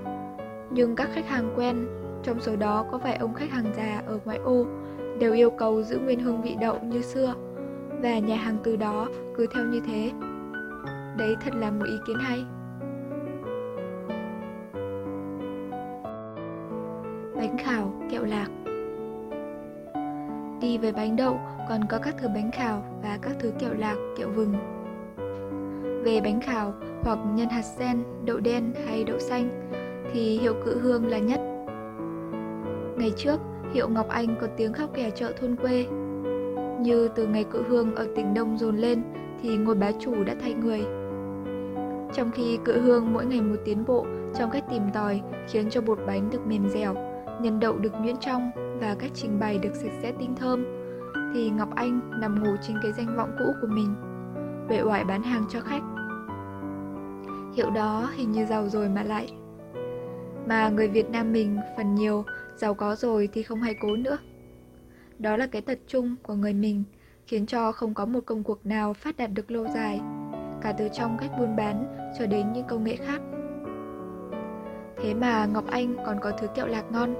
Nhưng 0.70 0.96
các 0.96 1.08
khách 1.12 1.28
hàng 1.28 1.52
quen, 1.56 1.86
trong 2.22 2.40
số 2.40 2.56
đó 2.56 2.86
có 2.92 2.98
vài 2.98 3.16
ông 3.16 3.34
khách 3.34 3.50
hàng 3.50 3.72
già 3.76 4.02
ở 4.06 4.18
ngoại 4.24 4.38
ô, 4.38 4.66
đều 5.18 5.32
yêu 5.32 5.50
cầu 5.50 5.82
giữ 5.82 5.98
nguyên 5.98 6.20
hương 6.20 6.42
vị 6.42 6.56
đậu 6.60 6.80
như 6.82 7.02
xưa 7.02 7.34
và 8.02 8.18
nhà 8.18 8.36
hàng 8.36 8.56
từ 8.64 8.76
đó 8.76 9.08
cứ 9.36 9.46
theo 9.54 9.64
như 9.64 9.80
thế. 9.86 10.10
Đấy 11.18 11.36
thật 11.44 11.54
là 11.54 11.70
một 11.70 11.84
ý 11.86 11.96
kiến 12.06 12.16
hay. 12.18 12.44
Bánh 17.36 17.56
khảo, 17.58 17.92
kẹo 18.10 18.24
lạc 18.24 18.48
Đi 20.60 20.78
với 20.78 20.92
bánh 20.92 21.16
đậu 21.16 21.40
còn 21.68 21.80
có 21.88 21.98
các 21.98 22.14
thứ 22.18 22.28
bánh 22.28 22.50
khảo 22.50 22.82
và 23.02 23.18
các 23.22 23.32
thứ 23.40 23.52
kẹo 23.58 23.74
lạc, 23.74 23.96
kẹo 24.18 24.28
vừng. 24.30 24.54
Về 26.04 26.20
bánh 26.20 26.40
khảo 26.40 26.74
hoặc 27.02 27.18
nhân 27.34 27.48
hạt 27.48 27.62
sen, 27.62 28.02
đậu 28.24 28.40
đen 28.40 28.72
hay 28.86 29.04
đậu 29.04 29.18
xanh 29.18 29.70
thì 30.12 30.38
hiệu 30.38 30.54
cự 30.64 30.80
hương 30.80 31.06
là 31.06 31.18
nhất. 31.18 31.40
Ngày 32.98 33.12
trước, 33.16 33.40
hiệu 33.72 33.88
Ngọc 33.88 34.08
Anh 34.08 34.36
có 34.40 34.46
tiếng 34.56 34.72
khóc 34.72 34.90
kẻ 34.94 35.10
chợ 35.10 35.32
thôn 35.40 35.56
quê 35.56 35.86
như 36.80 37.08
từ 37.08 37.26
ngày 37.26 37.44
cự 37.44 37.62
hương 37.68 37.94
ở 37.94 38.08
tỉnh 38.16 38.34
Đông 38.34 38.58
dồn 38.58 38.76
lên 38.76 39.02
thì 39.42 39.56
ngôi 39.56 39.74
bá 39.74 39.92
chủ 40.00 40.24
đã 40.24 40.34
thay 40.40 40.54
người. 40.54 40.80
Trong 42.14 42.30
khi 42.34 42.58
cự 42.64 42.80
hương 42.80 43.12
mỗi 43.12 43.26
ngày 43.26 43.40
một 43.40 43.56
tiến 43.64 43.84
bộ 43.86 44.06
trong 44.38 44.50
cách 44.50 44.64
tìm 44.70 44.82
tòi 44.94 45.20
khiến 45.48 45.70
cho 45.70 45.80
bột 45.80 45.98
bánh 46.06 46.30
được 46.30 46.46
mềm 46.46 46.68
dẻo, 46.68 46.94
nhân 47.40 47.60
đậu 47.60 47.78
được 47.78 47.92
nhuyễn 48.00 48.16
trong 48.16 48.50
và 48.80 48.96
cách 48.98 49.10
trình 49.14 49.38
bày 49.40 49.58
được 49.58 49.74
sạch 49.74 49.92
sẽ 50.02 50.12
tinh 50.18 50.34
thơm, 50.36 50.64
thì 51.34 51.50
Ngọc 51.50 51.74
Anh 51.74 52.20
nằm 52.20 52.44
ngủ 52.44 52.56
trên 52.62 52.76
cái 52.82 52.92
danh 52.92 53.16
vọng 53.16 53.36
cũ 53.38 53.44
của 53.60 53.68
mình, 53.68 53.94
uể 54.68 54.82
oải 54.82 55.04
bán 55.04 55.22
hàng 55.22 55.44
cho 55.48 55.60
khách. 55.60 55.82
Hiệu 57.54 57.70
đó 57.70 58.10
hình 58.14 58.32
như 58.32 58.44
giàu 58.44 58.68
rồi 58.68 58.88
mà 58.88 59.02
lại. 59.02 59.32
Mà 60.46 60.68
người 60.68 60.88
Việt 60.88 61.10
Nam 61.10 61.32
mình 61.32 61.58
phần 61.76 61.94
nhiều 61.94 62.24
Giàu 62.56 62.74
có 62.74 62.94
rồi 62.94 63.28
thì 63.32 63.42
không 63.42 63.62
hay 63.62 63.74
cố 63.74 63.96
nữa. 63.96 64.18
Đó 65.18 65.36
là 65.36 65.46
cái 65.46 65.62
tật 65.62 65.78
chung 65.86 66.16
của 66.22 66.34
người 66.34 66.52
mình 66.52 66.84
Khiến 67.26 67.46
cho 67.46 67.72
không 67.72 67.94
có 67.94 68.06
một 68.06 68.20
công 68.26 68.42
cuộc 68.42 68.66
nào 68.66 68.94
phát 68.94 69.16
đạt 69.16 69.30
được 69.34 69.50
lâu 69.50 69.66
dài 69.74 70.00
Cả 70.62 70.72
từ 70.72 70.88
trong 70.92 71.16
cách 71.18 71.30
buôn 71.38 71.56
bán 71.56 71.96
cho 72.18 72.26
đến 72.26 72.52
những 72.52 72.66
công 72.66 72.84
nghệ 72.84 72.96
khác. 72.96 73.20
Thế 75.02 75.14
mà 75.14 75.46
Ngọc 75.46 75.64
Anh 75.70 75.96
còn 76.06 76.20
có 76.20 76.30
thứ 76.30 76.46
kẹo 76.46 76.66
lạc 76.66 76.84
ngon. 76.92 77.14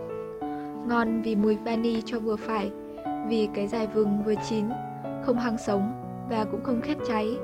Ngon 0.89 1.23
vì 1.23 1.37
mùi 1.37 1.57
vani 1.57 2.03
cho 2.05 2.19
vừa 2.19 2.37
phải, 2.37 2.71
Vì 3.29 3.49
cái 3.55 3.67
dài 3.67 3.87
vừng 3.87 4.23
vừa 4.25 4.35
chín, 4.49 4.65
Không 5.25 5.39
hăng 5.39 5.59
sống 5.59 5.93
Và 6.31 6.45
cũng 6.45 6.63
không 6.63 6.81
khét 6.81 6.97
cháy, 7.07 7.39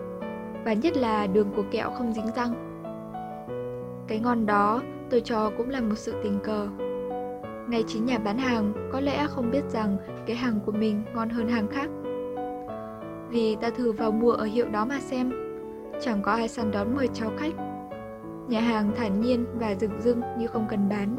Và 0.64 0.72
nhất 0.72 0.96
là 0.96 1.26
đường 1.26 1.52
của 1.56 1.64
kẹo 1.70 1.90
không 1.90 2.12
dính 2.12 2.30
răng. 2.36 2.68
Cái 4.08 4.20
ngon 4.20 4.46
đó 4.46 4.82
tôi 5.10 5.20
cho 5.20 5.50
cũng 5.56 5.70
là 5.70 5.80
một 5.80 5.98
sự 5.98 6.14
tình 6.22 6.38
cờ. 6.44 6.68
Ngay 7.68 7.84
chính 7.86 8.06
nhà 8.06 8.18
bán 8.18 8.38
hàng 8.38 8.72
có 8.92 9.00
lẽ 9.00 9.26
không 9.28 9.50
biết 9.50 9.64
rằng 9.68 9.96
cái 10.26 10.36
hàng 10.36 10.60
của 10.66 10.72
mình 10.72 11.02
ngon 11.14 11.28
hơn 11.28 11.48
hàng 11.48 11.68
khác. 11.68 11.90
Vì 13.30 13.56
ta 13.60 13.70
thử 13.70 13.92
vào 13.92 14.12
mua 14.12 14.32
ở 14.32 14.44
hiệu 14.44 14.68
đó 14.68 14.84
mà 14.84 15.00
xem, 15.00 15.32
Chẳng 16.00 16.22
có 16.22 16.32
ai 16.32 16.48
săn 16.48 16.70
đón 16.70 16.96
mời 16.96 17.08
cháu 17.14 17.30
khách. 17.38 17.52
Nhà 18.48 18.60
hàng 18.60 18.92
thản 18.96 19.20
nhiên 19.20 19.46
và 19.54 19.74
rừng 19.74 20.00
rưng 20.00 20.20
như 20.38 20.46
không 20.46 20.66
cần 20.68 20.88
bán. 20.88 21.16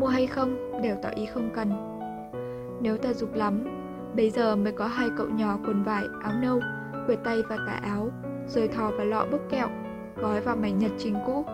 Mua 0.00 0.06
hay 0.06 0.26
không 0.26 0.82
đều 0.82 0.96
tỏ 1.02 1.08
ý 1.08 1.26
không 1.26 1.50
cần. 1.54 1.72
Nếu 2.80 2.96
ta 2.96 3.12
dục 3.12 3.34
lắm 3.34 3.64
Bây 4.16 4.30
giờ 4.30 4.56
mới 4.56 4.72
có 4.72 4.86
hai 4.86 5.08
cậu 5.16 5.26
nhỏ 5.26 5.58
quần 5.66 5.82
vải, 5.82 6.04
áo 6.22 6.32
nâu 6.42 6.60
Quệt 7.06 7.18
tay 7.24 7.42
và 7.48 7.56
tà 7.66 7.72
áo 7.72 8.08
Rồi 8.48 8.68
thò 8.68 8.90
vào 8.90 9.06
lọ 9.06 9.26
bốc 9.32 9.40
kẹo 9.50 9.68
Gói 10.16 10.40
vào 10.40 10.56
mảnh 10.56 10.78
nhật 10.78 10.90
trình 10.98 11.14
cũ. 11.26 11.44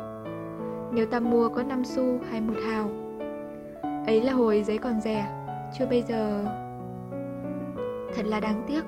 Nếu 0.93 1.07
ta 1.07 1.21
mua 1.21 1.49
có 1.49 1.63
5 1.63 1.85
xu 1.85 2.19
hay 2.31 2.41
một 2.41 2.55
hào. 2.67 2.91
Ấy 4.07 4.23
là 4.23 4.33
hồi 4.33 4.63
giấy 4.63 4.79
còn 4.79 5.01
rẻ 5.01 5.27
Chưa 5.79 5.87
bây 5.87 6.03
giờ. 6.03 6.45
Thật 8.15 8.27
là 8.27 8.41
đáng 8.41 8.65
tiếc. 8.67 8.83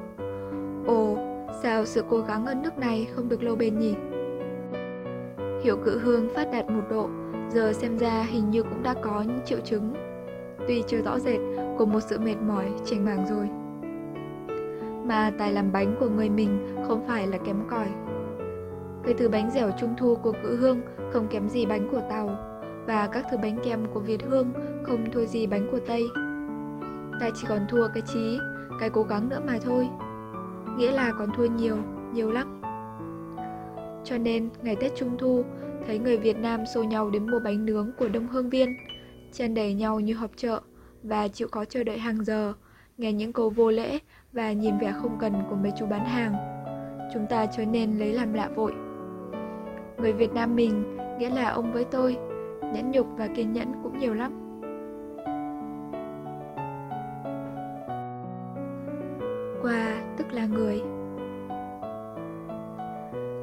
Ồ, 0.86 1.16
sao 1.62 1.84
sự 1.84 2.04
cố 2.08 2.20
gắng 2.20 2.46
ở 2.46 2.54
nước 2.54 2.78
này 2.78 3.08
không 3.14 3.28
được 3.28 3.42
lâu 3.42 3.56
bền 3.56 3.78
nhỉ? 3.78 3.94
Hiệu 5.62 5.76
cự 5.76 5.98
hương 5.98 6.28
phát 6.34 6.48
đạt 6.52 6.70
một 6.70 6.82
độ, 6.90 7.08
giờ 7.50 7.72
xem 7.72 7.98
ra 7.98 8.22
hình 8.22 8.50
như 8.50 8.62
cũng 8.62 8.82
đã 8.82 8.94
có 9.02 9.24
những 9.26 9.40
triệu 9.44 9.58
chứng. 9.60 9.94
Tuy 10.68 10.82
chưa 10.86 11.02
rõ 11.02 11.18
rệt, 11.18 11.40
của 11.78 11.86
một 11.86 12.00
sự 12.00 12.18
mệt 12.18 12.36
mỏi 12.48 12.66
chảnh 12.84 13.04
mảng 13.04 13.26
rồi. 13.26 13.48
Mà 15.04 15.32
tài 15.38 15.52
làm 15.52 15.72
bánh 15.72 15.96
của 16.00 16.08
người 16.08 16.30
mình 16.30 16.76
không 16.88 17.06
phải 17.06 17.26
là 17.26 17.38
kém 17.38 17.56
cỏi. 17.70 17.86
Cái 19.04 19.14
thứ 19.14 19.28
bánh 19.28 19.50
dẻo 19.50 19.70
trung 19.80 19.94
thu 19.98 20.14
của 20.14 20.32
cự 20.42 20.56
hương 20.56 20.80
không 21.12 21.28
kém 21.28 21.48
gì 21.48 21.66
bánh 21.66 21.88
của 21.90 22.00
Tàu, 22.10 22.36
và 22.86 23.06
các 23.06 23.26
thứ 23.30 23.36
bánh 23.36 23.58
kem 23.64 23.86
của 23.94 24.00
Việt 24.00 24.22
Hương 24.28 24.52
không 24.82 25.10
thua 25.12 25.24
gì 25.24 25.46
bánh 25.46 25.68
của 25.70 25.80
Tây. 25.86 26.08
Ta 27.20 27.30
chỉ 27.34 27.46
còn 27.48 27.60
thua 27.68 27.88
cái 27.94 28.02
trí, 28.12 28.38
cái 28.80 28.90
cố 28.90 29.02
gắng 29.02 29.28
nữa 29.28 29.40
mà 29.46 29.58
thôi. 29.64 29.88
Nghĩa 30.76 30.92
là 30.92 31.12
còn 31.18 31.28
thua 31.36 31.46
nhiều, 31.46 31.76
nhiều 32.12 32.30
lắm. 32.30 32.59
Cho 34.04 34.18
nên, 34.18 34.48
ngày 34.62 34.76
Tết 34.76 34.92
Trung 34.96 35.18
Thu, 35.18 35.44
thấy 35.86 35.98
người 35.98 36.16
Việt 36.16 36.36
Nam 36.36 36.66
xô 36.66 36.82
nhau 36.82 37.10
đến 37.10 37.30
mua 37.30 37.38
bánh 37.44 37.66
nướng 37.66 37.90
của 37.98 38.08
Đông 38.08 38.26
Hương 38.26 38.50
Viên, 38.50 38.76
chen 39.32 39.54
đầy 39.54 39.74
nhau 39.74 40.00
như 40.00 40.14
họp 40.14 40.30
chợ 40.36 40.60
và 41.02 41.28
chịu 41.28 41.48
khó 41.52 41.64
chờ 41.64 41.84
đợi 41.84 41.98
hàng 41.98 42.24
giờ, 42.24 42.52
nghe 42.98 43.12
những 43.12 43.32
câu 43.32 43.50
vô 43.50 43.70
lễ 43.70 43.98
và 44.32 44.52
nhìn 44.52 44.78
vẻ 44.78 44.92
không 45.02 45.18
cần 45.20 45.32
của 45.50 45.56
mấy 45.56 45.72
chú 45.78 45.86
bán 45.86 46.04
hàng. 46.04 46.34
Chúng 47.14 47.26
ta 47.26 47.46
trở 47.46 47.64
nên 47.64 47.98
lấy 47.98 48.12
làm 48.12 48.32
lạ 48.32 48.48
vội. 48.54 48.72
Người 49.98 50.12
Việt 50.12 50.32
Nam 50.32 50.56
mình, 50.56 50.96
nghĩa 51.18 51.30
là 51.30 51.50
ông 51.50 51.72
với 51.72 51.84
tôi, 51.84 52.16
nhẫn 52.74 52.90
nhục 52.90 53.06
và 53.16 53.26
kiên 53.26 53.52
nhẫn 53.52 53.72
cũng 53.82 53.98
nhiều 53.98 54.14
lắm. 54.14 54.32
Qua 59.62 60.02
tức 60.16 60.32
là 60.32 60.46
người 60.46 60.80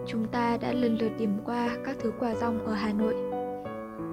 chúng 0.08 0.28
ta 0.28 0.58
đã 0.62 0.72
lần 0.72 0.98
lượt 0.98 1.12
điểm 1.18 1.38
qua 1.46 1.70
các 1.86 1.96
thứ 2.00 2.12
quả 2.20 2.36
rong 2.36 2.66
ở 2.66 2.74
Hà 2.74 2.94
Nội. 2.94 3.16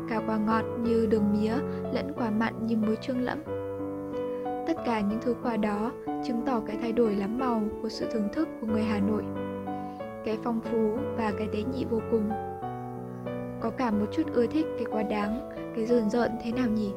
Cả 0.08 0.20
quả 0.26 0.36
ngọt 0.36 0.64
như 0.82 1.06
đường 1.06 1.32
mía 1.32 1.54
lẫn 1.92 2.12
quả 2.16 2.30
mặn 2.30 2.66
như 2.66 2.76
muối 2.76 2.96
trương 2.96 3.20
lẫm. 3.20 3.38
Tất 4.66 4.74
cả 4.86 5.00
những 5.00 5.18
thứ 5.22 5.34
quả 5.42 5.56
đó 5.56 5.92
chứng 6.26 6.42
tỏ 6.46 6.60
cái 6.66 6.76
thay 6.82 6.92
đổi 6.92 7.14
lắm 7.14 7.38
màu 7.38 7.62
của 7.82 7.88
sự 7.88 8.06
thưởng 8.12 8.28
thức 8.32 8.48
của 8.60 8.66
người 8.66 8.82
Hà 8.82 9.00
Nội. 9.00 9.22
Cái 10.24 10.38
phong 10.44 10.60
phú 10.60 10.98
và 11.16 11.32
cái 11.38 11.48
tế 11.52 11.62
nhị 11.62 11.84
vô 11.84 12.00
cùng. 12.10 12.30
Có 13.60 13.70
cả 13.70 13.90
một 13.90 14.06
chút 14.12 14.22
ưa 14.32 14.46
thích 14.46 14.66
cái 14.76 14.86
quá 14.90 15.02
đáng, 15.02 15.50
cái 15.76 15.86
rờn 15.86 16.10
rợn 16.10 16.30
thế 16.42 16.52
nào 16.52 16.68
nhỉ? 16.68 16.92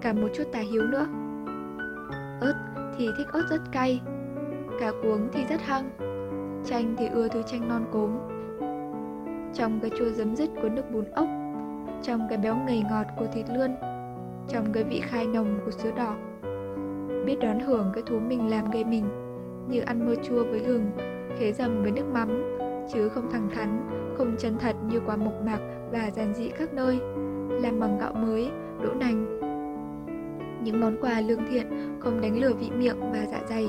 Cả 0.00 0.12
một 0.12 0.28
chút 0.34 0.44
tà 0.52 0.58
hiếu 0.58 0.82
nữa. 0.82 1.06
Ớt 2.40 2.54
thì 2.98 3.08
thích 3.18 3.26
ớt 3.32 3.42
rất 3.50 3.60
cay, 3.72 4.00
cả 4.80 4.92
cuống 5.02 5.28
thì 5.32 5.44
rất 5.50 5.60
hăng, 5.62 5.90
Chanh 6.64 6.94
thì 6.98 7.06
ưa 7.06 7.28
thứ 7.28 7.42
chanh 7.42 7.68
non 7.68 7.84
cốm. 7.92 8.10
Trong 9.54 9.80
cái 9.80 9.90
chua 9.98 10.10
giấm 10.10 10.36
dứt 10.36 10.50
của 10.62 10.68
nước 10.68 10.82
bún 10.92 11.04
ốc 11.04 11.26
Trong 12.02 12.26
cái 12.28 12.38
béo 12.38 12.56
ngầy 12.56 12.82
ngọt 12.90 13.06
của 13.16 13.26
thịt 13.26 13.46
lươn 13.50 13.70
Trong 14.48 14.72
cái 14.72 14.84
vị 14.84 15.00
khai 15.04 15.26
nồng 15.26 15.58
của 15.64 15.70
sứa 15.70 15.90
đỏ. 15.96 16.16
Biết 17.26 17.36
đón 17.40 17.60
hưởng 17.60 17.90
cái 17.94 18.02
thú 18.06 18.18
mình 18.18 18.50
làm 18.50 18.70
gây 18.70 18.84
mình 18.84 19.04
Như 19.68 19.80
ăn 19.80 20.06
mơ 20.06 20.14
chua 20.22 20.44
với 20.44 20.58
gừng 20.58 20.90
Khế 21.38 21.52
dầm 21.52 21.82
với 21.82 21.90
nước 21.90 22.06
mắm 22.12 22.58
Chứ 22.92 23.08
không 23.08 23.30
thẳng 23.32 23.48
thắn 23.54 23.88
Không 24.18 24.36
chân 24.38 24.56
thật 24.60 24.76
như 24.88 25.00
quả 25.06 25.16
mộc 25.16 25.34
mạc 25.44 25.58
Và 25.92 26.10
giản 26.10 26.34
dị 26.34 26.48
các 26.48 26.74
nơi 26.74 26.98
Làm 27.62 27.80
bằng 27.80 27.98
gạo 28.00 28.12
mới, 28.12 28.50
đỗ 28.82 28.94
nành. 28.94 29.38
Những 30.64 30.80
món 30.80 30.96
quà 31.00 31.20
lương 31.20 31.46
thiện 31.50 31.66
Không 32.00 32.20
đánh 32.20 32.40
lừa 32.40 32.52
vị 32.52 32.70
miệng 32.70 33.12
và 33.12 33.26
dạ 33.32 33.40
dày 33.48 33.66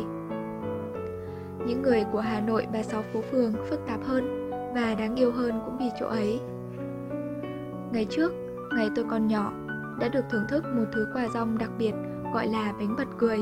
những 1.70 1.82
người 1.82 2.06
của 2.12 2.20
Hà 2.20 2.42
Nội 2.42 2.68
và 2.74 2.84
sáu 2.84 3.04
phố 3.14 3.22
phường 3.32 3.54
phức 3.70 3.80
tạp 3.88 4.04
hơn 4.04 4.52
và 4.74 4.96
đáng 4.96 5.16
yêu 5.16 5.32
hơn 5.32 5.62
cũng 5.66 5.78
vì 5.78 5.90
chỗ 6.00 6.08
ấy. 6.08 6.40
Ngày 7.94 8.06
trước, 8.10 8.32
ngày 8.76 8.90
tôi 8.96 9.06
còn 9.10 9.28
nhỏ, 9.28 9.54
đã 10.00 10.08
được 10.08 10.26
thưởng 10.30 10.46
thức 10.50 10.64
một 10.76 10.86
thứ 10.94 11.08
quà 11.14 11.28
rong 11.34 11.58
đặc 11.58 11.70
biệt 11.78 11.92
gọi 12.34 12.48
là 12.48 12.74
bánh 12.80 12.96
bật 12.98 13.08
cười. 13.18 13.40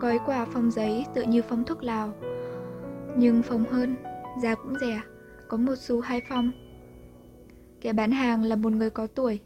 Gói 0.00 0.18
quà 0.26 0.46
phong 0.52 0.70
giấy 0.70 1.06
tự 1.14 1.22
như 1.22 1.42
phong 1.42 1.64
thuốc 1.64 1.82
lào, 1.82 2.12
nhưng 3.16 3.42
phong 3.42 3.64
hơn, 3.64 3.96
giá 4.42 4.54
cũng 4.54 4.74
rẻ, 4.80 5.00
có 5.48 5.56
một 5.56 5.74
xu 5.78 6.00
hai 6.00 6.20
phong. 6.28 6.50
Kẻ 7.80 7.92
bán 7.92 8.10
hàng 8.10 8.42
là 8.42 8.56
một 8.56 8.72
người 8.72 8.90
có 8.90 9.06
tuổi, 9.06 9.40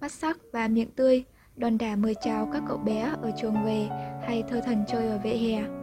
mắt 0.00 0.12
sắc 0.12 0.38
và 0.52 0.68
miệng 0.68 0.90
tươi, 0.90 1.24
đòn 1.56 1.78
đả 1.78 1.96
mời 1.96 2.14
chào 2.22 2.48
các 2.52 2.62
cậu 2.68 2.78
bé 2.78 3.12
ở 3.22 3.30
trường 3.40 3.64
về 3.64 3.88
hay 4.26 4.44
thơ 4.48 4.60
thần 4.60 4.84
chơi 4.88 5.08
ở 5.08 5.18
vệ 5.24 5.36
hè. 5.36 5.79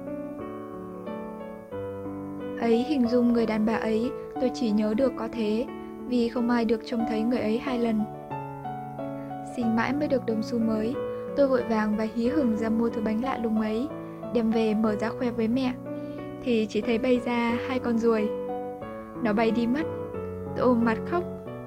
Ấy 2.67 2.83
hình 2.83 3.07
dung 3.07 3.33
người 3.33 3.45
đàn 3.45 3.65
bà 3.65 3.73
ấy, 3.73 4.11
tôi 4.41 4.51
chỉ 4.53 4.71
nhớ 4.71 4.93
được 4.93 5.13
có 5.15 5.27
thế, 5.31 5.65
vì 6.07 6.29
không 6.29 6.49
ai 6.49 6.65
được 6.65 6.81
trông 6.85 7.05
thấy 7.09 7.21
người 7.21 7.39
ấy 7.39 7.57
hai 7.57 7.79
lần. 7.79 8.01
Xin 9.55 9.75
mãi 9.75 9.93
mới 9.93 10.07
được 10.07 10.25
đồng 10.25 10.43
xu 10.43 10.59
mới, 10.59 10.95
tôi 11.35 11.47
vội 11.47 11.63
vàng 11.69 11.97
và 11.97 12.07
hí 12.15 12.27
hửng 12.27 12.57
ra 12.57 12.69
mua 12.69 12.89
thứ 12.89 13.01
bánh 13.01 13.23
lạ 13.23 13.37
lùng 13.43 13.61
ấy, 13.61 13.87
đem 14.33 14.51
về 14.51 14.73
mở 14.73 14.95
ra 14.95 15.09
khoe 15.09 15.31
với 15.31 15.47
mẹ, 15.47 15.73
thì 16.43 16.65
chỉ 16.69 16.81
thấy 16.81 16.97
bay 16.97 17.21
ra 17.25 17.57
hai 17.67 17.79
con 17.79 17.97
ruồi. 17.97 18.29
Nó 19.23 19.33
bay 19.33 19.51
đi 19.51 19.67
mất, 19.67 19.83
tôi 20.55 20.65
ôm 20.65 20.85
mặt 20.85 20.97
khóc, 21.11 21.23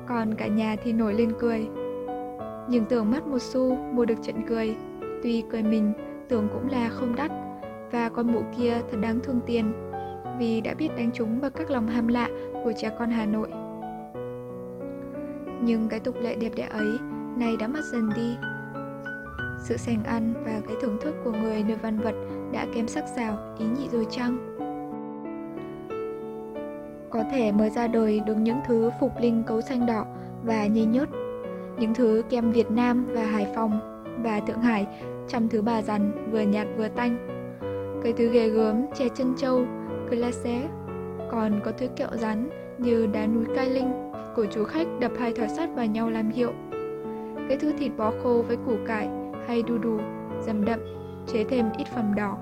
còn 0.09 0.35
cả 0.35 0.47
nhà 0.47 0.77
thì 0.83 0.93
nổi 0.93 1.15
lên 1.15 1.33
cười. 1.39 1.67
Nhưng 2.69 2.85
tưởng 2.89 3.11
mất 3.11 3.27
một 3.27 3.43
xu 3.43 3.77
mua 3.77 4.05
được 4.05 4.23
trận 4.23 4.37
cười, 4.49 4.77
tuy 5.23 5.45
cười 5.51 5.63
mình 5.63 5.93
tưởng 6.29 6.49
cũng 6.53 6.71
là 6.71 6.89
không 6.89 7.17
đắt, 7.17 7.31
và 7.91 8.09
con 8.09 8.33
mụ 8.33 8.43
kia 8.59 8.81
thật 8.91 8.99
đáng 9.01 9.21
thương 9.23 9.41
tiền 9.47 9.73
vì 10.41 10.61
đã 10.61 10.75
biết 10.75 10.89
đánh 10.97 11.11
trúng 11.15 11.41
vào 11.41 11.51
các 11.51 11.71
lòng 11.71 11.87
ham 11.87 12.09
lạ 12.09 12.29
của 12.65 12.73
trẻ 12.77 12.91
con 12.99 13.11
Hà 13.11 13.27
Nội. 13.27 13.49
Nhưng 15.63 15.89
cái 15.91 16.01
tục 16.01 16.15
lệ 16.21 16.35
đẹp 16.35 16.53
đẽ 16.57 16.69
ấy 16.71 16.99
nay 17.37 17.57
đã 17.57 17.69
mất 17.69 17.81
dần 17.93 18.11
đi. 18.17 18.37
Sự 19.59 19.77
sành 19.77 20.05
ăn 20.05 20.35
và 20.45 20.61
cái 20.67 20.77
thưởng 20.81 20.99
thức 21.01 21.15
của 21.25 21.33
người 21.33 21.65
nơi 21.69 21.77
văn 21.83 21.99
vật 21.99 22.15
đã 22.53 22.67
kém 22.75 22.89
sắc 22.89 23.05
sảo, 23.17 23.57
ý 23.59 23.67
nhị 23.67 23.89
rồi 23.89 24.07
chăng? 24.11 24.57
Có 27.11 27.25
thể 27.33 27.53
mới 27.53 27.71
ra 27.71 27.87
đời 27.87 28.21
được 28.27 28.37
những 28.37 28.59
thứ 28.69 28.91
phục 29.01 29.13
linh 29.21 29.43
cấu 29.47 29.61
xanh 29.61 29.87
đỏ 29.87 30.07
và 30.45 30.67
nhây 30.67 30.85
nhớt, 30.85 31.09
những 31.79 31.95
thứ 31.95 32.23
kem 32.31 32.53
Việt 32.53 32.71
Nam 32.71 33.07
và 33.11 33.25
Hải 33.25 33.47
Phòng 33.55 34.05
và 34.23 34.41
Thượng 34.41 34.61
Hải 34.61 34.87
trăm 35.29 35.49
thứ 35.49 35.63
bà 35.63 35.83
dằn 35.83 36.29
vừa 36.33 36.41
nhạt 36.41 36.67
vừa 36.77 36.89
tanh. 36.89 37.17
Cái 38.03 38.13
thứ 38.13 38.29
ghê 38.33 38.49
gớm, 38.49 38.87
chè 38.95 39.09
chân 39.15 39.35
trâu 39.37 39.67
glace, 40.11 40.69
còn 41.31 41.61
có 41.65 41.73
thứ 41.79 41.87
kẹo 41.97 42.09
rắn 42.13 42.51
như 42.79 43.07
đá 43.07 43.27
núi 43.27 43.45
cai 43.57 43.71
linh 43.71 44.13
của 44.37 44.47
chú 44.51 44.65
khách 44.65 44.87
đập 45.01 45.13
hai 45.19 45.33
thỏi 45.33 45.49
sắt 45.49 45.69
vào 45.75 45.87
nhau 45.87 46.11
làm 46.11 46.31
hiệu. 46.31 46.53
Cái 47.49 47.59
thứ 47.61 47.73
thịt 47.79 47.93
bó 47.97 48.13
khô 48.23 48.45
với 48.49 48.57
củ 48.67 48.77
cải 48.87 49.09
hay 49.47 49.63
đu 49.63 49.79
đủ, 49.79 49.99
dầm 50.41 50.65
đậm, 50.65 50.81
chế 51.27 51.45
thêm 51.45 51.67
ít 51.79 51.87
phẩm 51.95 52.15
đỏ. 52.17 52.39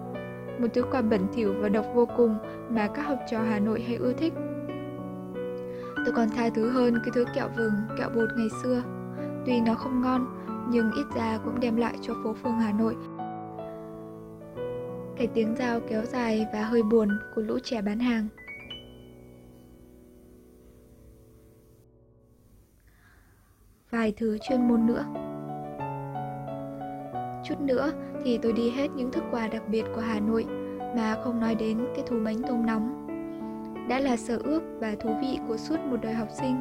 Một 0.59 0.69
thứ 0.75 0.83
quà 0.83 1.03
bẩn 1.03 1.21
thỉu 1.35 1.55
và 1.61 1.69
độc 1.69 1.87
vô 1.95 2.09
cùng 2.17 2.39
mà 2.71 2.89
các 2.95 3.03
học 3.03 3.19
trò 3.31 3.39
Hà 3.43 3.59
Nội 3.59 3.81
hay 3.87 3.97
ưa 3.97 4.13
thích. 4.13 4.33
Tôi 5.97 6.15
còn 6.17 6.29
tha 6.37 6.49
thứ 6.55 6.71
hơn 6.71 6.95
cái 7.05 7.11
thứ 7.15 7.25
kẹo 7.35 7.49
vừng, 7.57 7.73
kẹo 7.99 8.09
bột 8.15 8.29
ngày 8.37 8.49
xưa. 8.63 8.83
Tuy 9.47 9.61
nó 9.61 9.75
không 9.75 10.03
ngon, 10.03 10.27
nhưng 10.71 10.91
ít 10.93 11.07
ra 11.17 11.39
cũng 11.45 11.61
đem 11.61 11.77
lại 11.77 11.95
cho 12.01 12.15
phố 12.25 12.35
phường 12.43 12.53
Hà 12.53 12.73
Nội 12.73 12.97
cái 15.19 15.27
tiếng 15.35 15.57
dao 15.57 15.81
kéo 15.81 16.05
dài 16.05 16.47
và 16.53 16.65
hơi 16.65 16.83
buồn 16.83 17.09
của 17.35 17.43
lũ 17.43 17.59
trẻ 17.65 17.83
bán 17.83 17.99
hàng. 17.99 18.29
Vài 23.91 24.13
thứ 24.17 24.39
chuyên 24.49 24.69
môn 24.69 24.87
nữa 24.87 25.05
Chút 27.45 27.61
nữa 27.61 27.93
thì 28.25 28.39
tôi 28.43 28.53
đi 28.53 28.71
hết 28.71 28.89
những 28.97 29.13
thức 29.13 29.25
quà 29.31 29.49
đặc 29.49 29.63
biệt 29.69 29.85
của 29.95 30.01
Hà 30.01 30.21
Nội 30.21 30.47
mà 30.97 31.17
không 31.25 31.41
nói 31.41 31.55
đến 31.55 31.87
cái 31.95 32.05
thú 32.07 32.17
bánh 32.25 32.43
tôm 32.49 32.67
nóng. 32.67 33.07
Đã 33.89 33.99
là 33.99 34.17
sở 34.17 34.39
ước 34.45 34.63
và 34.81 34.95
thú 35.01 35.11
vị 35.21 35.39
của 35.49 35.57
suốt 35.57 35.81
một 35.81 35.97
đời 36.03 36.15
học 36.15 36.29
sinh. 36.31 36.61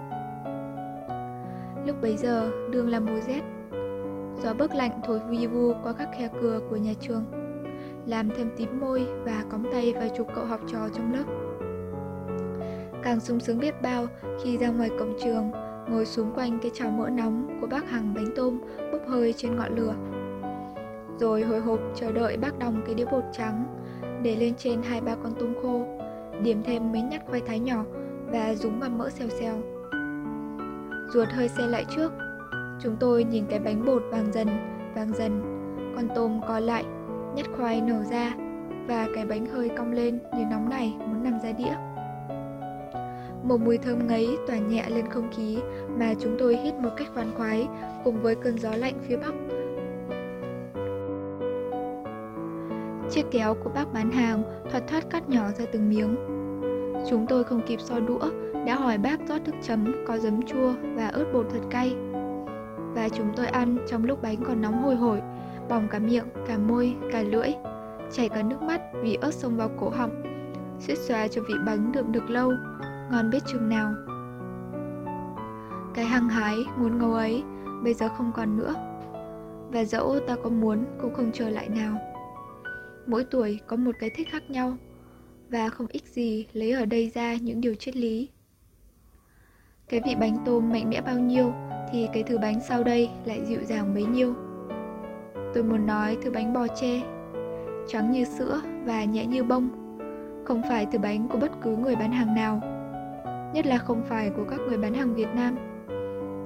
Lúc 1.86 2.02
bấy 2.02 2.18
giờ, 2.18 2.52
đường 2.72 2.90
là 2.90 3.00
mùa 3.00 3.20
rét. 3.28 3.42
Gió 4.44 4.54
bấc 4.54 4.76
lạnh 4.76 5.02
thổi 5.04 5.20
vi 5.30 5.48
vu 5.48 5.74
qua 5.84 5.94
các 5.94 6.10
khe 6.18 6.30
cửa 6.42 6.60
của 6.70 6.76
nhà 6.76 6.94
trường, 7.00 7.47
làm 8.08 8.30
thêm 8.38 8.50
tím 8.58 8.80
môi 8.80 9.08
và 9.26 9.44
cóng 9.50 9.64
tay 9.72 9.94
vài 9.94 10.12
chục 10.18 10.28
cậu 10.36 10.46
học 10.46 10.60
trò 10.68 10.90
trong 10.94 11.14
lớp. 11.14 11.24
Càng 13.04 13.20
sung 13.20 13.40
sướng 13.40 13.60
biết 13.60 13.82
bao 13.82 14.08
khi 14.44 14.58
ra 14.58 14.70
ngoài 14.70 14.90
cổng 15.00 15.14
trường, 15.24 15.52
ngồi 15.90 16.06
xuống 16.06 16.32
quanh 16.36 16.60
cái 16.62 16.72
chảo 16.74 16.92
mỡ 16.92 17.10
nóng 17.10 17.58
của 17.62 17.68
bác 17.68 17.90
Hằng 17.90 18.14
bánh 18.14 18.28
tôm 18.36 18.62
bốc 18.92 19.02
hơi 19.08 19.34
trên 19.34 19.56
ngọn 19.56 19.76
lửa. 19.76 19.96
Rồi 21.20 21.42
hồi 21.42 21.60
hộp 21.60 21.80
chờ 21.96 22.12
đợi 22.12 22.38
bác 22.38 22.60
đong 22.60 22.82
cái 22.86 22.96
đĩa 22.96 23.06
bột 23.12 23.24
trắng 23.34 23.66
để 24.24 24.36
lên 24.36 24.54
trên 24.58 24.82
hai 24.82 25.02
ba 25.02 25.16
con 25.24 25.34
tôm 25.40 25.54
khô 25.62 25.86
điểm 26.44 26.64
thêm 26.64 26.92
mấy 26.92 27.02
nhát 27.02 27.26
khoai 27.26 27.42
thái 27.42 27.60
nhỏ 27.60 27.84
và 28.32 28.56
rúng 28.56 28.80
vào 28.80 28.90
mỡ 28.90 29.10
xèo 29.10 29.30
xèo. 29.30 29.56
Ruột 31.14 31.28
hơi 31.30 31.48
xe 31.48 31.68
lại 31.68 31.86
trước 31.96 32.12
chúng 32.84 32.96
tôi 33.00 33.24
nhìn 33.24 33.46
cái 33.50 33.60
bánh 33.60 33.86
bột 33.86 34.04
vàng 34.12 34.32
dần 34.34 34.48
vàng 34.96 35.14
dần 35.14 35.42
con 35.96 36.08
tôm 36.16 36.42
co 36.48 36.60
lại 36.60 36.86
nhát 37.38 37.48
khoai 37.58 37.82
nở 37.82 38.04
ra 38.04 38.34
và 38.88 39.08
cái 39.16 39.26
bánh 39.26 39.46
hơi 39.46 39.70
cong 39.78 39.92
lên 39.92 40.20
như 40.38 40.46
nóng 40.52 40.70
này 40.70 40.94
muốn 41.00 41.24
nằm 41.24 41.40
ra 41.40 41.52
đĩa 41.52 41.76
một 43.44 43.58
mùi 43.62 43.78
thơm 43.78 44.08
ngấy 44.08 44.28
tỏa 44.48 44.58
nhẹ 44.58 44.86
lên 44.90 45.10
không 45.10 45.32
khí 45.36 45.58
mà 46.00 46.14
chúng 46.20 46.36
tôi 46.40 46.58
hít 46.58 46.74
một 46.76 46.90
cách 46.98 47.08
khoan 47.14 47.32
khoái 47.38 47.68
cùng 48.04 48.22
với 48.22 48.36
cơn 48.36 48.60
gió 48.60 48.72
lạnh 48.76 48.94
phía 49.08 49.18
bắc 49.18 49.34
Chiếc 53.12 53.26
kéo 53.32 53.56
của 53.64 53.70
bác 53.70 53.94
bán 53.94 54.12
hàng 54.12 54.44
thoạt 54.72 54.88
thoát 54.88 55.10
cắt 55.10 55.30
nhỏ 55.30 55.52
ra 55.58 55.66
từng 55.72 55.90
miếng. 55.90 56.16
Chúng 57.10 57.26
tôi 57.30 57.44
không 57.44 57.62
kịp 57.68 57.80
so 57.80 58.00
đũa, 58.00 58.30
đã 58.66 58.76
hỏi 58.76 58.98
bác 58.98 59.20
rót 59.28 59.40
thức 59.46 59.56
chấm 59.62 60.06
có 60.08 60.18
giấm 60.18 60.42
chua 60.42 60.74
và 60.96 61.08
ớt 61.08 61.26
bột 61.34 61.48
thật 61.52 61.60
cay. 61.70 61.96
Và 62.96 63.10
chúng 63.10 63.28
tôi 63.36 63.48
ăn 63.48 63.78
trong 63.88 64.06
lúc 64.06 64.22
bánh 64.22 64.44
còn 64.44 64.62
nóng 64.62 64.84
hôi 64.84 64.96
hổi, 64.96 65.22
bỏng 65.70 65.88
cả 65.92 66.00
miệng, 66.00 66.26
cả 66.48 66.58
môi, 66.58 66.96
cả 67.12 67.22
lưỡi, 67.22 67.50
chảy 68.12 68.30
cả 68.30 68.44
nước 68.44 68.62
mắt 68.62 68.82
vì 69.02 69.16
ớt 69.16 69.34
xông 69.34 69.58
vào 69.58 69.70
cổ 69.80 69.90
họng, 69.90 70.24
suýt 70.80 70.96
xóa 70.98 71.28
cho 71.28 71.42
vị 71.42 71.54
bánh 71.66 71.92
đượm 71.92 72.12
được 72.12 72.30
lâu, 72.30 72.52
ngon 73.12 73.30
biết 73.30 73.40
chừng 73.48 73.70
nào. 73.70 73.94
Cái 75.94 76.06
hăng 76.06 76.30
hái, 76.30 76.56
muốn 76.78 76.98
ngầu 76.98 77.14
ấy, 77.14 77.44
bây 77.84 77.94
giờ 77.94 78.10
không 78.18 78.32
còn 78.36 78.58
nữa. 78.58 78.74
Và 79.72 79.84
dẫu 79.84 80.20
ta 80.28 80.36
có 80.44 80.50
muốn 80.50 80.86
cũng 81.02 81.14
không 81.14 81.32
chờ 81.32 81.50
lại 81.50 81.70
nào 81.70 81.98
mỗi 83.08 83.24
tuổi 83.24 83.60
có 83.68 83.76
một 83.76 83.96
cái 84.00 84.10
thích 84.10 84.28
khác 84.32 84.50
nhau 84.50 84.78
và 85.50 85.70
không 85.70 85.88
ích 85.88 86.04
gì 86.04 86.48
lấy 86.54 86.72
ở 86.72 86.86
đây 86.86 87.12
ra 87.16 87.36
những 87.36 87.62
điều 87.62 87.76
triết 87.76 87.96
lý 87.96 88.30
cái 89.90 90.02
vị 90.06 90.16
bánh 90.20 90.38
tôm 90.46 90.70
mạnh 90.70 90.90
mẽ 90.90 91.02
bao 91.02 91.20
nhiêu 91.20 91.54
thì 91.92 92.08
cái 92.14 92.24
thứ 92.24 92.38
bánh 92.38 92.60
sau 92.68 92.84
đây 92.84 93.10
lại 93.26 93.46
dịu 93.46 93.60
dàng 93.64 93.94
bấy 93.94 94.06
nhiêu 94.06 94.34
tôi 95.58 95.64
muốn 95.64 95.86
nói 95.86 96.18
thứ 96.22 96.32
bánh 96.32 96.54
bò 96.54 96.68
tre 96.68 97.02
trắng 97.88 98.12
như 98.12 98.24
sữa 98.24 98.62
và 98.86 99.04
nhẹ 99.04 99.26
như 99.26 99.44
bông. 99.44 99.70
Không 100.46 100.62
phải 100.70 100.88
thứ 100.92 101.00
bánh 101.00 101.28
của 101.28 101.38
bất 101.38 101.52
cứ 101.62 101.76
người 101.76 101.96
bán 101.96 102.12
hàng 102.12 102.36
nào 102.36 102.62
nhất 103.54 103.66
là 103.66 103.78
không 103.78 104.04
phải 104.04 104.30
của 104.30 104.44
các 104.50 104.60
người 104.68 104.78
bán 104.78 104.94
hàng 104.94 105.16
việt 105.16 105.28
nam. 105.36 105.56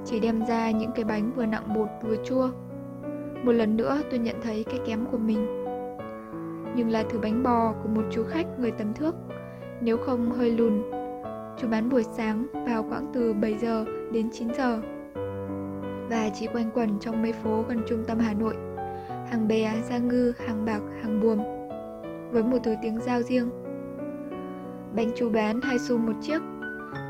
Chỉ 0.06 0.20
đem 0.20 0.46
ra 0.46 0.72
những 0.72 0.92
cái 0.96 1.06
bánh 1.06 1.32
vừa 1.36 1.46
nặng 1.46 1.74
bột 1.76 1.88
vừa 2.02 2.16
chua. 2.26 2.50
Một 3.44 3.52
lần 3.52 3.78
nữa 3.78 4.02
tôi 4.12 4.20
nhận 4.20 4.36
thấy 4.44 4.64
cái 4.64 4.80
kém 4.88 5.06
của 5.12 5.18
mình. 5.18 5.66
Nhưng 6.76 6.90
là 6.90 7.04
thứ 7.10 7.20
bánh 7.20 7.44
bò 7.44 7.74
của 7.84 7.90
một 7.90 8.04
chú 8.12 8.24
khách 8.24 8.60
người 8.60 8.72
tầm 8.72 8.94
thước, 8.94 9.16
nếu 9.82 9.98
không 9.98 10.32
hơi 10.32 10.52
lùn. 10.52 10.84
Chú 11.58 11.68
bán 11.68 11.90
buổi 11.90 12.04
sáng 12.04 12.48
vào 12.68 12.86
quãng 12.90 13.12
từ 13.14 13.34
7 13.34 13.58
giờ 13.58 13.86
đến 14.12 14.30
9 14.32 14.48
giờ. 14.58 14.82
Và 16.10 16.30
chỉ 16.34 16.48
quanh 16.48 16.72
quẩn 16.74 17.00
trong 17.00 17.22
mấy 17.22 17.34
phố 17.34 17.64
gần 17.70 17.82
trung 17.88 18.04
tâm 18.08 18.20
Hà 18.20 18.34
Nội, 18.34 18.71
hàng 19.32 19.48
bè, 19.48 19.74
gia 19.90 19.98
ngư, 19.98 20.34
hàng 20.48 20.66
bạc, 20.66 20.82
hàng 21.02 21.22
buồm, 21.22 21.40
với 22.32 22.44
một 22.44 22.58
thứ 22.64 22.76
tiếng 22.82 23.00
giao 23.02 23.22
riêng. 23.22 23.50
Bánh 24.96 25.12
chú 25.16 25.30
bán 25.30 25.62
hai 25.62 25.80
xu 25.80 25.98
một 25.98 26.14
chiếc, 26.22 26.42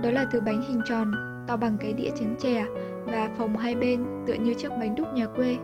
đó 0.04 0.12
là 0.12 0.26
thứ 0.32 0.40
bánh 0.46 0.62
hình 0.68 0.82
tròn, 0.86 1.12
to 1.48 1.58
bằng 1.58 1.78
cái 1.80 1.94
đĩa 1.94 2.10
trứng 2.20 2.36
chè 2.36 2.66
và 3.06 3.30
phồng 3.38 3.58
hai 3.58 3.76
bên 3.76 4.06
tựa 4.28 4.34
như 4.34 4.54
chiếc 4.54 4.70
bánh 4.70 4.96
đúc 4.96 5.08
nhà 5.14 5.28
quê. 5.28 5.58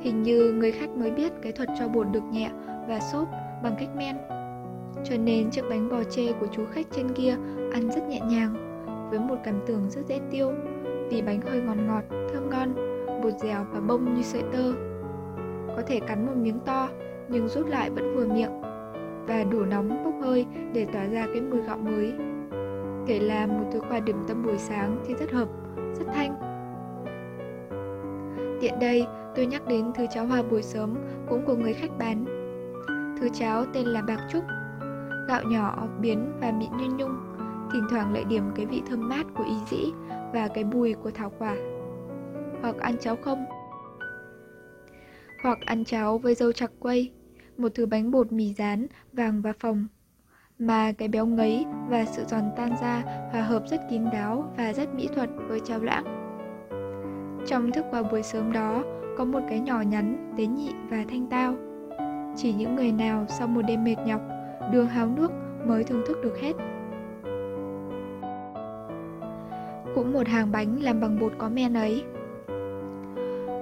Hình 0.00 0.22
như 0.22 0.52
người 0.52 0.72
khách 0.72 0.90
mới 0.90 1.10
biết 1.10 1.32
cái 1.42 1.52
thuật 1.52 1.68
cho 1.78 1.88
bột 1.88 2.06
được 2.12 2.24
nhẹ 2.32 2.50
và 2.88 3.00
xốp 3.00 3.28
bằng 3.62 3.76
cách 3.78 3.96
men. 3.96 4.16
Cho 5.04 5.16
nên 5.16 5.50
chiếc 5.50 5.62
bánh 5.70 5.88
bò 5.88 6.04
chê 6.04 6.32
của 6.32 6.46
chú 6.46 6.64
khách 6.72 6.86
trên 6.90 7.12
kia 7.14 7.36
ăn 7.72 7.90
rất 7.90 8.08
nhẹ 8.08 8.20
nhàng, 8.20 8.54
với 9.10 9.18
một 9.18 9.36
cảm 9.44 9.60
tưởng 9.66 9.90
rất 9.90 10.06
dễ 10.06 10.20
tiêu, 10.30 10.52
vì 11.10 11.22
bánh 11.22 11.40
hơi 11.40 11.60
ngọt 11.60 11.76
ngọt, 11.86 12.02
thơm 12.10 12.50
ngon, 12.50 12.74
bột 13.22 13.32
dẻo 13.38 13.66
và 13.72 13.80
bông 13.80 14.14
như 14.14 14.22
sợi 14.22 14.42
tơ. 14.52 14.72
Có 15.76 15.82
thể 15.86 16.00
cắn 16.00 16.26
một 16.26 16.32
miếng 16.36 16.58
to, 16.66 16.88
nhưng 17.28 17.48
rút 17.48 17.66
lại 17.66 17.90
vẫn 17.90 18.16
vừa 18.16 18.26
miệng, 18.26 18.60
và 19.26 19.44
đủ 19.44 19.64
nóng 19.64 20.04
bốc 20.04 20.14
hơi 20.22 20.46
để 20.72 20.86
tỏa 20.92 21.04
ra 21.04 21.26
cái 21.32 21.40
mùi 21.40 21.60
gạo 21.62 21.78
mới. 21.78 22.12
Kể 23.06 23.18
là 23.18 23.46
một 23.46 23.64
thứ 23.72 23.80
quà 23.90 24.00
điểm 24.00 24.16
tâm 24.28 24.42
buổi 24.42 24.58
sáng 24.58 24.98
thì 25.06 25.14
rất 25.14 25.32
hợp, 25.32 25.48
rất 25.98 26.04
thanh. 26.14 26.34
Tiện 28.60 28.78
đây, 28.80 29.06
tôi 29.34 29.46
nhắc 29.46 29.68
đến 29.68 29.92
thứ 29.94 30.06
cháo 30.14 30.26
hòa 30.26 30.42
buổi 30.50 30.62
sớm 30.62 30.94
cũng 31.28 31.44
của 31.46 31.54
người 31.56 31.72
khách 31.72 31.98
bán. 31.98 32.24
Thứ 33.20 33.28
cháo 33.28 33.64
tên 33.72 33.86
là 33.86 34.02
bạc 34.02 34.18
trúc, 34.32 34.44
gạo 35.28 35.42
nhỏ, 35.42 35.86
biến 36.00 36.32
và 36.40 36.52
mịn 36.52 36.70
như 36.78 36.96
nhung, 36.98 37.16
thỉnh 37.72 37.86
thoảng 37.90 38.12
lại 38.12 38.24
điểm 38.24 38.42
cái 38.54 38.66
vị 38.66 38.82
thơm 38.90 39.08
mát 39.08 39.26
của 39.34 39.44
ý 39.44 39.56
dĩ 39.70 39.92
và 40.32 40.48
cái 40.48 40.64
bùi 40.64 40.94
của 40.94 41.10
thảo 41.10 41.32
quả. 41.38 41.56
Hoặc 42.62 42.76
ăn 42.78 42.96
cháo 43.00 43.16
không. 43.16 43.44
Hoặc 45.46 45.58
ăn 45.66 45.84
cháo 45.84 46.18
với 46.18 46.34
dâu 46.34 46.52
chặt 46.52 46.70
quay, 46.80 47.10
một 47.56 47.68
thứ 47.74 47.86
bánh 47.86 48.10
bột 48.10 48.32
mì 48.32 48.54
rán, 48.54 48.86
vàng 49.12 49.42
và 49.42 49.52
phồng. 49.60 49.86
Mà 50.58 50.92
cái 50.92 51.08
béo 51.08 51.26
ngấy 51.26 51.64
và 51.88 52.04
sự 52.04 52.24
giòn 52.24 52.42
tan 52.56 52.70
ra 52.82 53.02
hòa 53.32 53.42
hợp 53.42 53.62
rất 53.66 53.80
kín 53.90 54.02
đáo 54.12 54.52
và 54.56 54.72
rất 54.72 54.94
mỹ 54.94 55.08
thuật 55.14 55.30
với 55.48 55.60
cháo 55.60 55.80
lãng. 55.80 56.04
Trong 57.46 57.72
thức 57.72 57.84
quà 57.90 58.02
buổi 58.02 58.22
sớm 58.22 58.52
đó, 58.52 58.84
có 59.18 59.24
một 59.24 59.40
cái 59.48 59.60
nhỏ 59.60 59.80
nhắn, 59.80 60.34
tế 60.38 60.46
nhị 60.46 60.70
và 60.90 61.04
thanh 61.08 61.26
tao. 61.30 61.54
Chỉ 62.36 62.52
những 62.52 62.76
người 62.76 62.92
nào 62.92 63.26
sau 63.28 63.48
một 63.48 63.62
đêm 63.62 63.84
mệt 63.84 63.96
nhọc, 64.06 64.20
đường 64.72 64.86
háo 64.86 65.06
nước 65.06 65.32
mới 65.66 65.84
thưởng 65.84 66.04
thức 66.08 66.18
được 66.22 66.38
hết. 66.40 66.52
Cũng 69.94 70.12
một 70.12 70.26
hàng 70.26 70.52
bánh 70.52 70.82
làm 70.82 71.00
bằng 71.00 71.20
bột 71.20 71.32
có 71.38 71.48
men 71.48 71.74
ấy. 71.74 72.04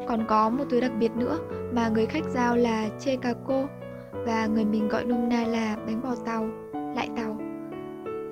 Còn 0.09 0.25
có 0.29 0.51
một 0.51 0.65
thứ 0.71 0.81
đặc 0.81 0.93
biệt 0.99 1.17
nữa 1.17 1.39
mà 1.73 1.89
người 1.89 2.07
khách 2.07 2.25
giao 2.25 2.57
là 2.57 2.89
chê 2.99 3.17
cà 3.17 3.35
cô 3.47 3.67
và 4.13 4.47
người 4.47 4.65
mình 4.65 4.89
gọi 4.89 5.05
nôm 5.05 5.29
na 5.29 5.45
là 5.47 5.77
bánh 5.87 6.01
bò 6.03 6.15
tàu, 6.25 6.49
lại 6.97 7.09
tàu. 7.17 7.37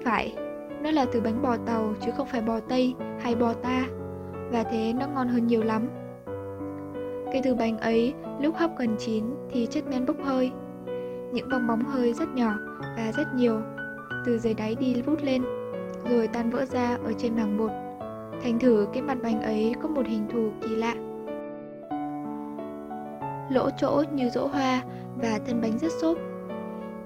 Phải, 0.04 0.37
nó 0.82 0.90
là 0.90 1.06
từ 1.12 1.20
bánh 1.20 1.42
bò 1.42 1.56
tàu 1.56 1.94
chứ 2.00 2.11
không 2.16 2.26
phải 2.26 2.42
bò 2.42 2.61
Tây 2.61 2.94
hay 3.20 3.35
bò 3.35 3.52
ta 3.52 3.87
và 4.50 4.62
thế 4.62 4.92
nó 4.92 5.06
ngon 5.06 5.28
hơn 5.28 5.46
nhiều 5.46 5.62
lắm. 5.62 5.88
Cái 7.32 7.42
thứ 7.44 7.54
bánh 7.54 7.78
ấy 7.78 8.14
lúc 8.40 8.56
hấp 8.56 8.70
gần 8.78 8.96
chín 8.98 9.24
thì 9.50 9.66
chất 9.70 9.85
men 9.90 10.06
bốc 10.06 10.16
hơi. 10.24 10.50
Những 11.32 11.48
bong 11.50 11.66
bóng 11.66 11.85
hơi 11.85 12.12
rất 12.12 12.28
nhỏ 12.35 12.54
và 12.96 13.12
rất 13.16 13.35
nhiều, 13.35 13.61
từ 14.26 14.38
dưới 14.38 14.54
đáy 14.54 14.74
đi 14.74 15.02
vút 15.06 15.22
lên, 15.22 15.42
rồi 16.11 16.28
tan 16.28 16.50
vỡ 16.50 16.64
ra 16.64 16.98
ở 17.04 17.12
trên 17.18 17.37
màng 17.37 17.58
bột. 17.58 17.70
Thành 18.42 18.58
thử 18.58 18.87
cái 18.92 19.02
mặt 19.02 19.18
bánh 19.22 19.42
ấy 19.42 19.74
có 19.82 19.88
một 19.88 20.06
hình 20.06 20.28
thù 20.32 20.50
kỳ 20.61 20.76
lạ. 20.76 20.94
Lỗ 23.52 23.70
chỗ 23.70 24.02
như 24.12 24.28
rỗ 24.28 24.46
hoa 24.46 24.82
và 25.16 25.38
thân 25.46 25.60
bánh 25.60 25.78
rất 25.78 25.92
xốp. 25.92 26.16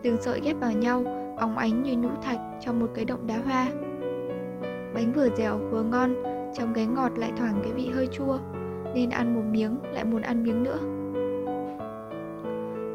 Từng 0.03 0.17
sợi 0.21 0.41
ghép 0.41 0.57
vào 0.61 0.73
nhau, 0.73 1.05
óng 1.39 1.59
ánh 1.59 1.83
như 1.83 1.97
nhũ 1.97 2.09
thạch 2.23 2.39
trong 2.61 2.81
một 2.81 2.87
cái 2.95 3.05
động 3.05 3.27
đá 3.27 3.39
hoa. 3.45 3.67
Bánh 4.95 5.13
vừa 5.17 5.29
dẻo 5.37 5.59
vừa 5.71 5.83
ngon, 5.83 6.15
trong 6.55 6.75
cái 6.75 6.87
ngọt 6.87 7.13
lại 7.19 7.33
thoảng 7.37 7.61
cái 7.63 7.73
vị 7.73 7.91
hơi 7.95 8.07
chua 8.07 8.39
nên 8.95 9.11
ăn 9.11 9.35
một 9.35 9.43
miếng 9.51 9.79
lại 9.93 10.05
muốn 10.05 10.23
ăn 10.23 10.45
miếng 10.45 10.63
nữa. 10.63 10.79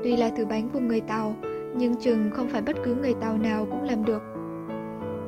Tuy 0.03 0.17
là 0.17 0.29
thứ 0.37 0.45
bánh 0.45 0.69
của 0.73 0.79
người 0.79 1.01
Tàu, 1.01 1.35
nhưng 1.75 1.95
chừng 1.95 2.29
không 2.33 2.49
phải 2.49 2.61
bất 2.61 2.75
cứ 2.83 2.95
người 2.95 3.13
Tàu 3.13 3.37
nào 3.37 3.65
cũng 3.65 3.83
làm 3.83 4.05
được. 4.05 4.21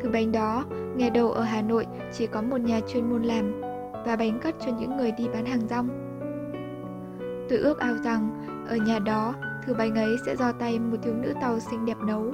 Thứ 0.02 0.10
bánh 0.10 0.32
đó, 0.32 0.66
nghe 0.96 1.10
đầu 1.10 1.32
ở 1.32 1.44
Hà 1.44 1.62
Nội 1.62 1.86
chỉ 2.14 2.28
có 2.28 2.42
một 2.42 2.62
nhà 2.62 2.80
chuyên 2.88 3.10
môn 3.10 3.24
làm 3.24 3.62
và 4.06 4.16
bánh 4.16 4.40
cất 4.44 4.56
cho 4.66 4.72
những 4.80 4.98
người 4.98 5.12
đi 5.12 5.28
bán 5.34 5.46
hàng 5.46 5.68
rong. 5.70 5.90
Tôi 7.50 7.60
ước 7.60 7.80
ao 7.80 7.96
rằng 8.04 8.46
ở 8.70 8.76
nhà 8.76 9.00
đó, 9.00 9.36
thứ 9.66 9.74
bánh 9.74 9.96
ấy 9.96 10.16
sẽ 10.26 10.36
do 10.36 10.52
tay 10.52 10.80
một 10.80 10.98
thiếu 11.04 11.14
nữ 11.14 11.34
tàu 11.42 11.60
xinh 11.60 11.86
đẹp 11.86 11.98
nấu. 12.08 12.34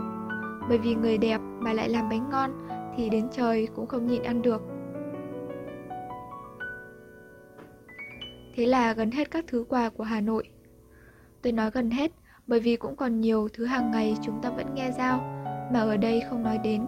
Bởi 0.70 0.78
vì 0.78 0.96
người 0.96 1.18
đẹp 1.18 1.42
mà 1.60 1.74
lại 1.74 1.90
làm 1.90 2.10
bánh 2.10 2.30
ngon 2.30 2.52
thì 2.98 3.10
đến 3.10 3.28
trời 3.32 3.68
cũng 3.76 3.88
không 3.88 4.08
nhịn 4.08 4.24
ăn 4.24 4.42
được. 4.42 4.62
Thế 8.56 8.66
là 8.66 8.94
gần 8.94 9.12
hết 9.12 9.32
các 9.32 9.46
thứ 9.48 9.66
quà 9.70 9.90
của 9.90 10.04
Hà 10.04 10.22
Nội. 10.22 10.44
Tôi 11.42 11.54
nói 11.54 11.72
gần 11.74 11.92
hết 11.92 12.12
bởi 12.48 12.60
vì 12.60 12.76
cũng 12.76 12.96
còn 12.96 13.22
nhiều 13.22 13.48
thứ 13.54 13.66
hàng 13.66 13.92
ngày 13.92 14.18
chúng 14.22 14.42
ta 14.42 14.50
vẫn 14.50 14.76
nghe 14.76 14.92
giao 14.92 15.20
mà 15.74 15.80
ở 15.80 15.98
đây 15.98 16.22
không 16.30 16.44
nói 16.44 16.58
đến. 16.58 16.86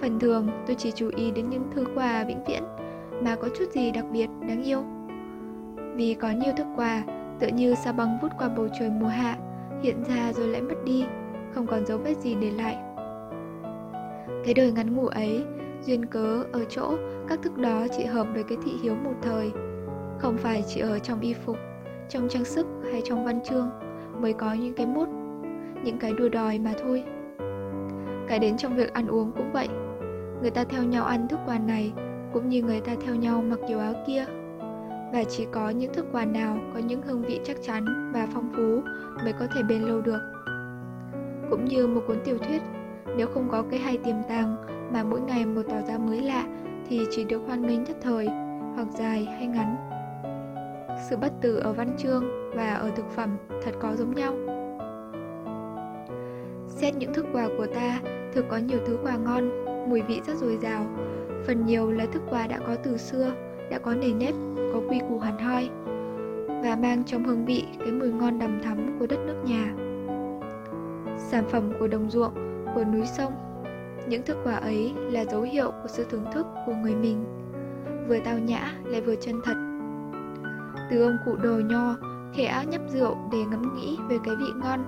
Phần 0.00 0.18
thường 0.20 0.48
tôi 0.66 0.76
chỉ 0.78 0.90
chú 0.90 1.10
ý 1.16 1.30
đến 1.30 1.50
những 1.50 1.64
thứ 1.74 1.84
quà 1.94 2.24
vĩnh 2.24 2.44
viễn 2.44 2.62
mà 3.22 3.36
có 3.36 3.48
chút 3.58 3.64
gì 3.74 3.90
đặc 3.90 4.04
biệt, 4.12 4.26
đáng 4.48 4.62
yêu. 4.62 4.84
Vì 5.94 6.14
có 6.14 6.30
nhiều 6.30 6.52
thức 6.56 6.66
quà 6.76 7.02
tựa 7.40 7.46
như 7.46 7.74
sao 7.74 7.92
băng 7.92 8.18
vút 8.22 8.32
qua 8.38 8.48
bầu 8.48 8.68
trời 8.78 8.90
mùa 8.90 9.06
hạ, 9.06 9.36
hiện 9.82 10.04
ra 10.04 10.32
rồi 10.32 10.48
lại 10.48 10.62
mất 10.62 10.74
đi, 10.84 11.04
không 11.54 11.66
còn 11.66 11.86
dấu 11.86 11.98
vết 11.98 12.16
gì 12.18 12.36
để 12.40 12.50
lại. 12.50 12.76
Cái 14.44 14.54
đời 14.54 14.72
ngắn 14.72 14.96
ngủ 14.96 15.06
ấy, 15.06 15.44
duyên 15.82 16.06
cớ 16.06 16.44
ở 16.52 16.64
chỗ 16.68 16.96
các 17.28 17.42
thức 17.42 17.58
đó 17.58 17.86
chỉ 17.96 18.04
hợp 18.04 18.26
với 18.34 18.42
cái 18.42 18.58
thị 18.64 18.72
hiếu 18.82 18.94
một 18.94 19.14
thời, 19.22 19.50
không 20.18 20.36
phải 20.36 20.64
chỉ 20.68 20.80
ở 20.80 20.98
trong 20.98 21.20
y 21.20 21.34
phục, 21.34 21.56
trong 22.08 22.28
trang 22.28 22.44
sức 22.44 22.66
hay 22.92 23.02
trong 23.04 23.24
văn 23.24 23.40
chương 23.44 23.70
mới 24.20 24.32
có 24.32 24.54
những 24.54 24.74
cái 24.74 24.86
mốt, 24.86 25.08
những 25.84 25.98
cái 25.98 26.12
đua 26.12 26.28
đòi 26.28 26.58
mà 26.58 26.72
thôi. 26.82 27.04
Cái 28.28 28.38
đến 28.38 28.56
trong 28.56 28.76
việc 28.76 28.92
ăn 28.92 29.06
uống 29.06 29.32
cũng 29.36 29.52
vậy. 29.52 29.68
Người 30.40 30.50
ta 30.50 30.64
theo 30.64 30.82
nhau 30.82 31.04
ăn 31.04 31.28
thức 31.28 31.40
quà 31.46 31.58
này 31.58 31.92
cũng 32.32 32.48
như 32.48 32.62
người 32.62 32.80
ta 32.80 32.92
theo 33.06 33.14
nhau 33.14 33.42
mặc 33.42 33.58
kiểu 33.68 33.78
áo 33.78 33.94
kia. 34.06 34.24
Và 35.12 35.24
chỉ 35.24 35.46
có 35.52 35.70
những 35.70 35.92
thức 35.92 36.06
quà 36.12 36.24
nào 36.24 36.58
có 36.74 36.80
những 36.80 37.02
hương 37.02 37.22
vị 37.22 37.40
chắc 37.44 37.56
chắn 37.62 38.12
và 38.14 38.28
phong 38.34 38.52
phú 38.56 38.82
mới 39.24 39.32
có 39.32 39.46
thể 39.54 39.62
bền 39.62 39.82
lâu 39.82 40.00
được. 40.00 40.20
Cũng 41.50 41.64
như 41.64 41.86
một 41.86 42.00
cuốn 42.06 42.16
tiểu 42.24 42.38
thuyết, 42.38 42.62
nếu 43.16 43.26
không 43.26 43.48
có 43.50 43.62
cái 43.70 43.78
hay 43.78 43.98
tiềm 43.98 44.16
tàng 44.28 44.56
mà 44.92 45.04
mỗi 45.04 45.20
ngày 45.20 45.46
một 45.46 45.62
tỏ 45.68 45.80
ra 45.88 45.98
mới 45.98 46.22
lạ 46.22 46.44
thì 46.88 47.00
chỉ 47.10 47.24
được 47.24 47.42
hoan 47.46 47.66
nghênh 47.66 47.84
nhất 47.84 47.96
thời, 48.02 48.28
hoặc 48.74 48.86
dài 48.98 49.24
hay 49.24 49.46
ngắn. 49.46 49.76
Sự 51.08 51.16
bất 51.16 51.32
tử 51.40 51.56
ở 51.56 51.72
văn 51.72 51.96
chương 51.98 52.24
và 52.54 52.74
ở 52.74 52.90
thực 52.96 53.10
phẩm 53.10 53.36
thật 53.64 53.72
có 53.80 53.96
giống 53.96 54.14
nhau. 54.14 54.34
Xét 56.68 56.96
những 56.96 57.14
thức 57.14 57.26
quà 57.32 57.48
của 57.58 57.66
ta, 57.66 58.00
thực 58.34 58.44
có 58.48 58.56
nhiều 58.56 58.78
thứ 58.86 58.98
quà 59.02 59.16
ngon, 59.16 59.50
mùi 59.90 60.02
vị 60.02 60.20
rất 60.26 60.36
dồi 60.36 60.58
dào. 60.62 60.86
Phần 61.46 61.66
nhiều 61.66 61.90
là 61.90 62.06
thức 62.06 62.22
quà 62.30 62.46
đã 62.46 62.58
có 62.66 62.76
từ 62.82 62.96
xưa, 62.96 63.32
đã 63.72 63.78
có 63.78 63.94
nề 63.94 64.12
nếp, 64.12 64.34
có 64.72 64.80
quy 64.88 65.00
củ 65.08 65.18
hẳn 65.18 65.38
hoi 65.38 65.70
và 66.62 66.76
mang 66.76 67.04
trong 67.04 67.24
hương 67.24 67.44
vị 67.44 67.64
cái 67.78 67.92
mùi 67.92 68.12
ngon 68.12 68.38
đầm 68.38 68.62
thắm 68.62 68.96
của 68.98 69.06
đất 69.06 69.18
nước 69.26 69.36
nhà. 69.44 69.74
Sản 71.18 71.44
phẩm 71.48 71.72
của 71.80 71.86
đồng 71.86 72.10
ruộng, 72.10 72.32
của 72.74 72.84
núi 72.84 73.06
sông, 73.06 73.32
những 74.08 74.22
thức 74.22 74.36
quà 74.44 74.54
ấy 74.54 74.92
là 74.96 75.24
dấu 75.24 75.42
hiệu 75.42 75.70
của 75.70 75.88
sự 75.88 76.06
thưởng 76.10 76.24
thức 76.32 76.46
của 76.66 76.74
người 76.82 76.94
mình, 76.94 77.24
vừa 78.08 78.18
tao 78.24 78.38
nhã 78.38 78.72
lại 78.84 79.00
vừa 79.00 79.14
chân 79.16 79.40
thật. 79.44 79.54
Từ 80.90 81.02
ông 81.02 81.16
cụ 81.24 81.36
đồ 81.42 81.60
nho, 81.70 81.96
khẽ 82.34 82.64
nhấp 82.70 82.80
rượu 82.88 83.16
để 83.32 83.38
ngẫm 83.50 83.76
nghĩ 83.76 83.98
về 84.08 84.18
cái 84.24 84.34
vị 84.36 84.46
ngon, 84.62 84.84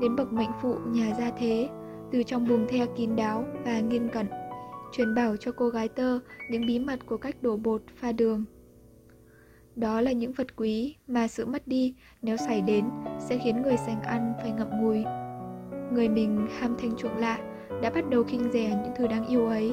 đến 0.00 0.16
bậc 0.16 0.32
mệnh 0.32 0.50
phụ 0.62 0.74
nhà 0.86 1.14
gia 1.18 1.30
thế, 1.38 1.68
từ 2.10 2.22
trong 2.22 2.48
buồng 2.48 2.66
the 2.68 2.86
kín 2.96 3.16
đáo 3.16 3.44
và 3.64 3.80
nghiêm 3.80 4.08
cẩn, 4.08 4.26
truyền 4.96 5.14
bảo 5.14 5.36
cho 5.36 5.52
cô 5.52 5.68
gái 5.68 5.88
tơ 5.88 6.18
những 6.50 6.66
bí 6.66 6.78
mật 6.78 7.06
của 7.06 7.16
cách 7.16 7.36
đổ 7.42 7.56
bột 7.56 7.82
pha 7.96 8.12
đường. 8.12 8.44
Đó 9.76 10.00
là 10.00 10.12
những 10.12 10.32
vật 10.32 10.56
quý 10.56 10.96
mà 11.06 11.28
sự 11.28 11.46
mất 11.46 11.68
đi 11.68 11.94
nếu 12.22 12.36
xảy 12.36 12.60
đến 12.60 12.84
sẽ 13.18 13.38
khiến 13.44 13.62
người 13.62 13.76
sành 13.76 14.02
ăn 14.02 14.32
phải 14.42 14.52
ngậm 14.52 14.68
ngùi. 14.70 15.04
Người 15.92 16.08
mình 16.08 16.46
ham 16.58 16.76
thanh 16.78 16.96
chuộng 16.96 17.16
lạ 17.16 17.38
đã 17.82 17.90
bắt 17.90 18.10
đầu 18.10 18.22
khinh 18.24 18.52
rẻ 18.52 18.80
những 18.84 18.92
thứ 18.96 19.06
đáng 19.06 19.26
yêu 19.26 19.46
ấy. 19.46 19.72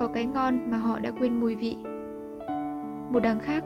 Có 0.00 0.10
cái 0.14 0.26
ngon 0.26 0.70
mà 0.70 0.76
họ 0.76 0.98
đã 0.98 1.10
quên 1.10 1.40
mùi 1.40 1.54
vị. 1.54 1.76
Một 3.10 3.20
đằng 3.22 3.40
khác, 3.40 3.64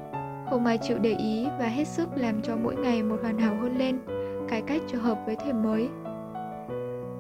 không 0.51 0.67
ai 0.67 0.79
chịu 0.83 0.99
để 0.99 1.15
ý 1.15 1.47
và 1.59 1.67
hết 1.67 1.89
sức 1.89 2.09
làm 2.17 2.43
cho 2.43 2.57
mỗi 2.57 2.77
ngày 2.77 3.03
một 3.03 3.17
hoàn 3.23 3.39
hảo 3.39 3.57
hơn 3.57 3.79
lên, 3.79 3.99
cải 4.49 4.63
cách 4.63 4.83
cho 4.87 4.99
hợp 4.99 5.19
với 5.27 5.37
thời 5.37 5.53
mới. 5.53 5.89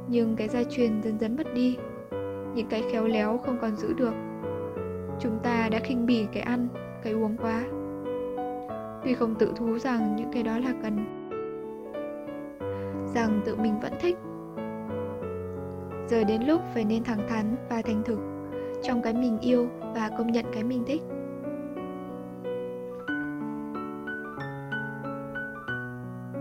Nhưng 0.09 0.37
cái 0.37 0.49
gia 0.49 0.65
truyền 0.65 1.03
dần 1.03 1.19
dần 1.19 1.37
mất 1.37 1.55
đi, 1.55 1.77
những 2.55 2.67
cái 2.67 2.83
khéo 2.93 3.07
léo 3.07 3.39
không 3.39 3.59
còn 3.61 3.77
giữ 3.77 3.93
được. 3.93 4.15
Chúng 5.21 5.39
ta 5.43 5.69
đã 5.69 5.79
khinh 5.79 6.07
bỉ 6.07 6.27
cái 6.33 6.43
ăn, 6.43 6.69
cái 7.03 7.13
uống 7.13 7.37
quá. 7.37 7.65
Tuy 9.05 9.15
không 9.15 9.35
tự 9.35 9.53
thú 9.57 9.79
rằng 9.79 10.17
những 10.17 10.33
cái 10.33 10.43
đó 10.43 10.59
là 10.59 10.75
cần, 10.83 11.05
rằng 13.15 13.41
tự 13.45 13.57
mình 13.57 13.81
vẫn 13.81 13.93
thích. 14.01 14.17
Giờ 16.09 16.25
đến 16.25 16.43
lúc 16.43 16.61
phải 16.75 16.85
nên 16.85 17.05
thẳng 17.05 17.27
thắn 17.29 17.57
và 17.71 17.83
thành 17.83 18.03
thực 18.05 18.19
trong 18.83 19.03
cái 19.03 19.13
mình 19.13 19.39
yêu 19.41 19.69
và 19.95 20.11
công 20.19 20.33
nhận 20.33 20.45
cái 20.53 20.65
mình 20.65 20.85
thích. 20.87 21.03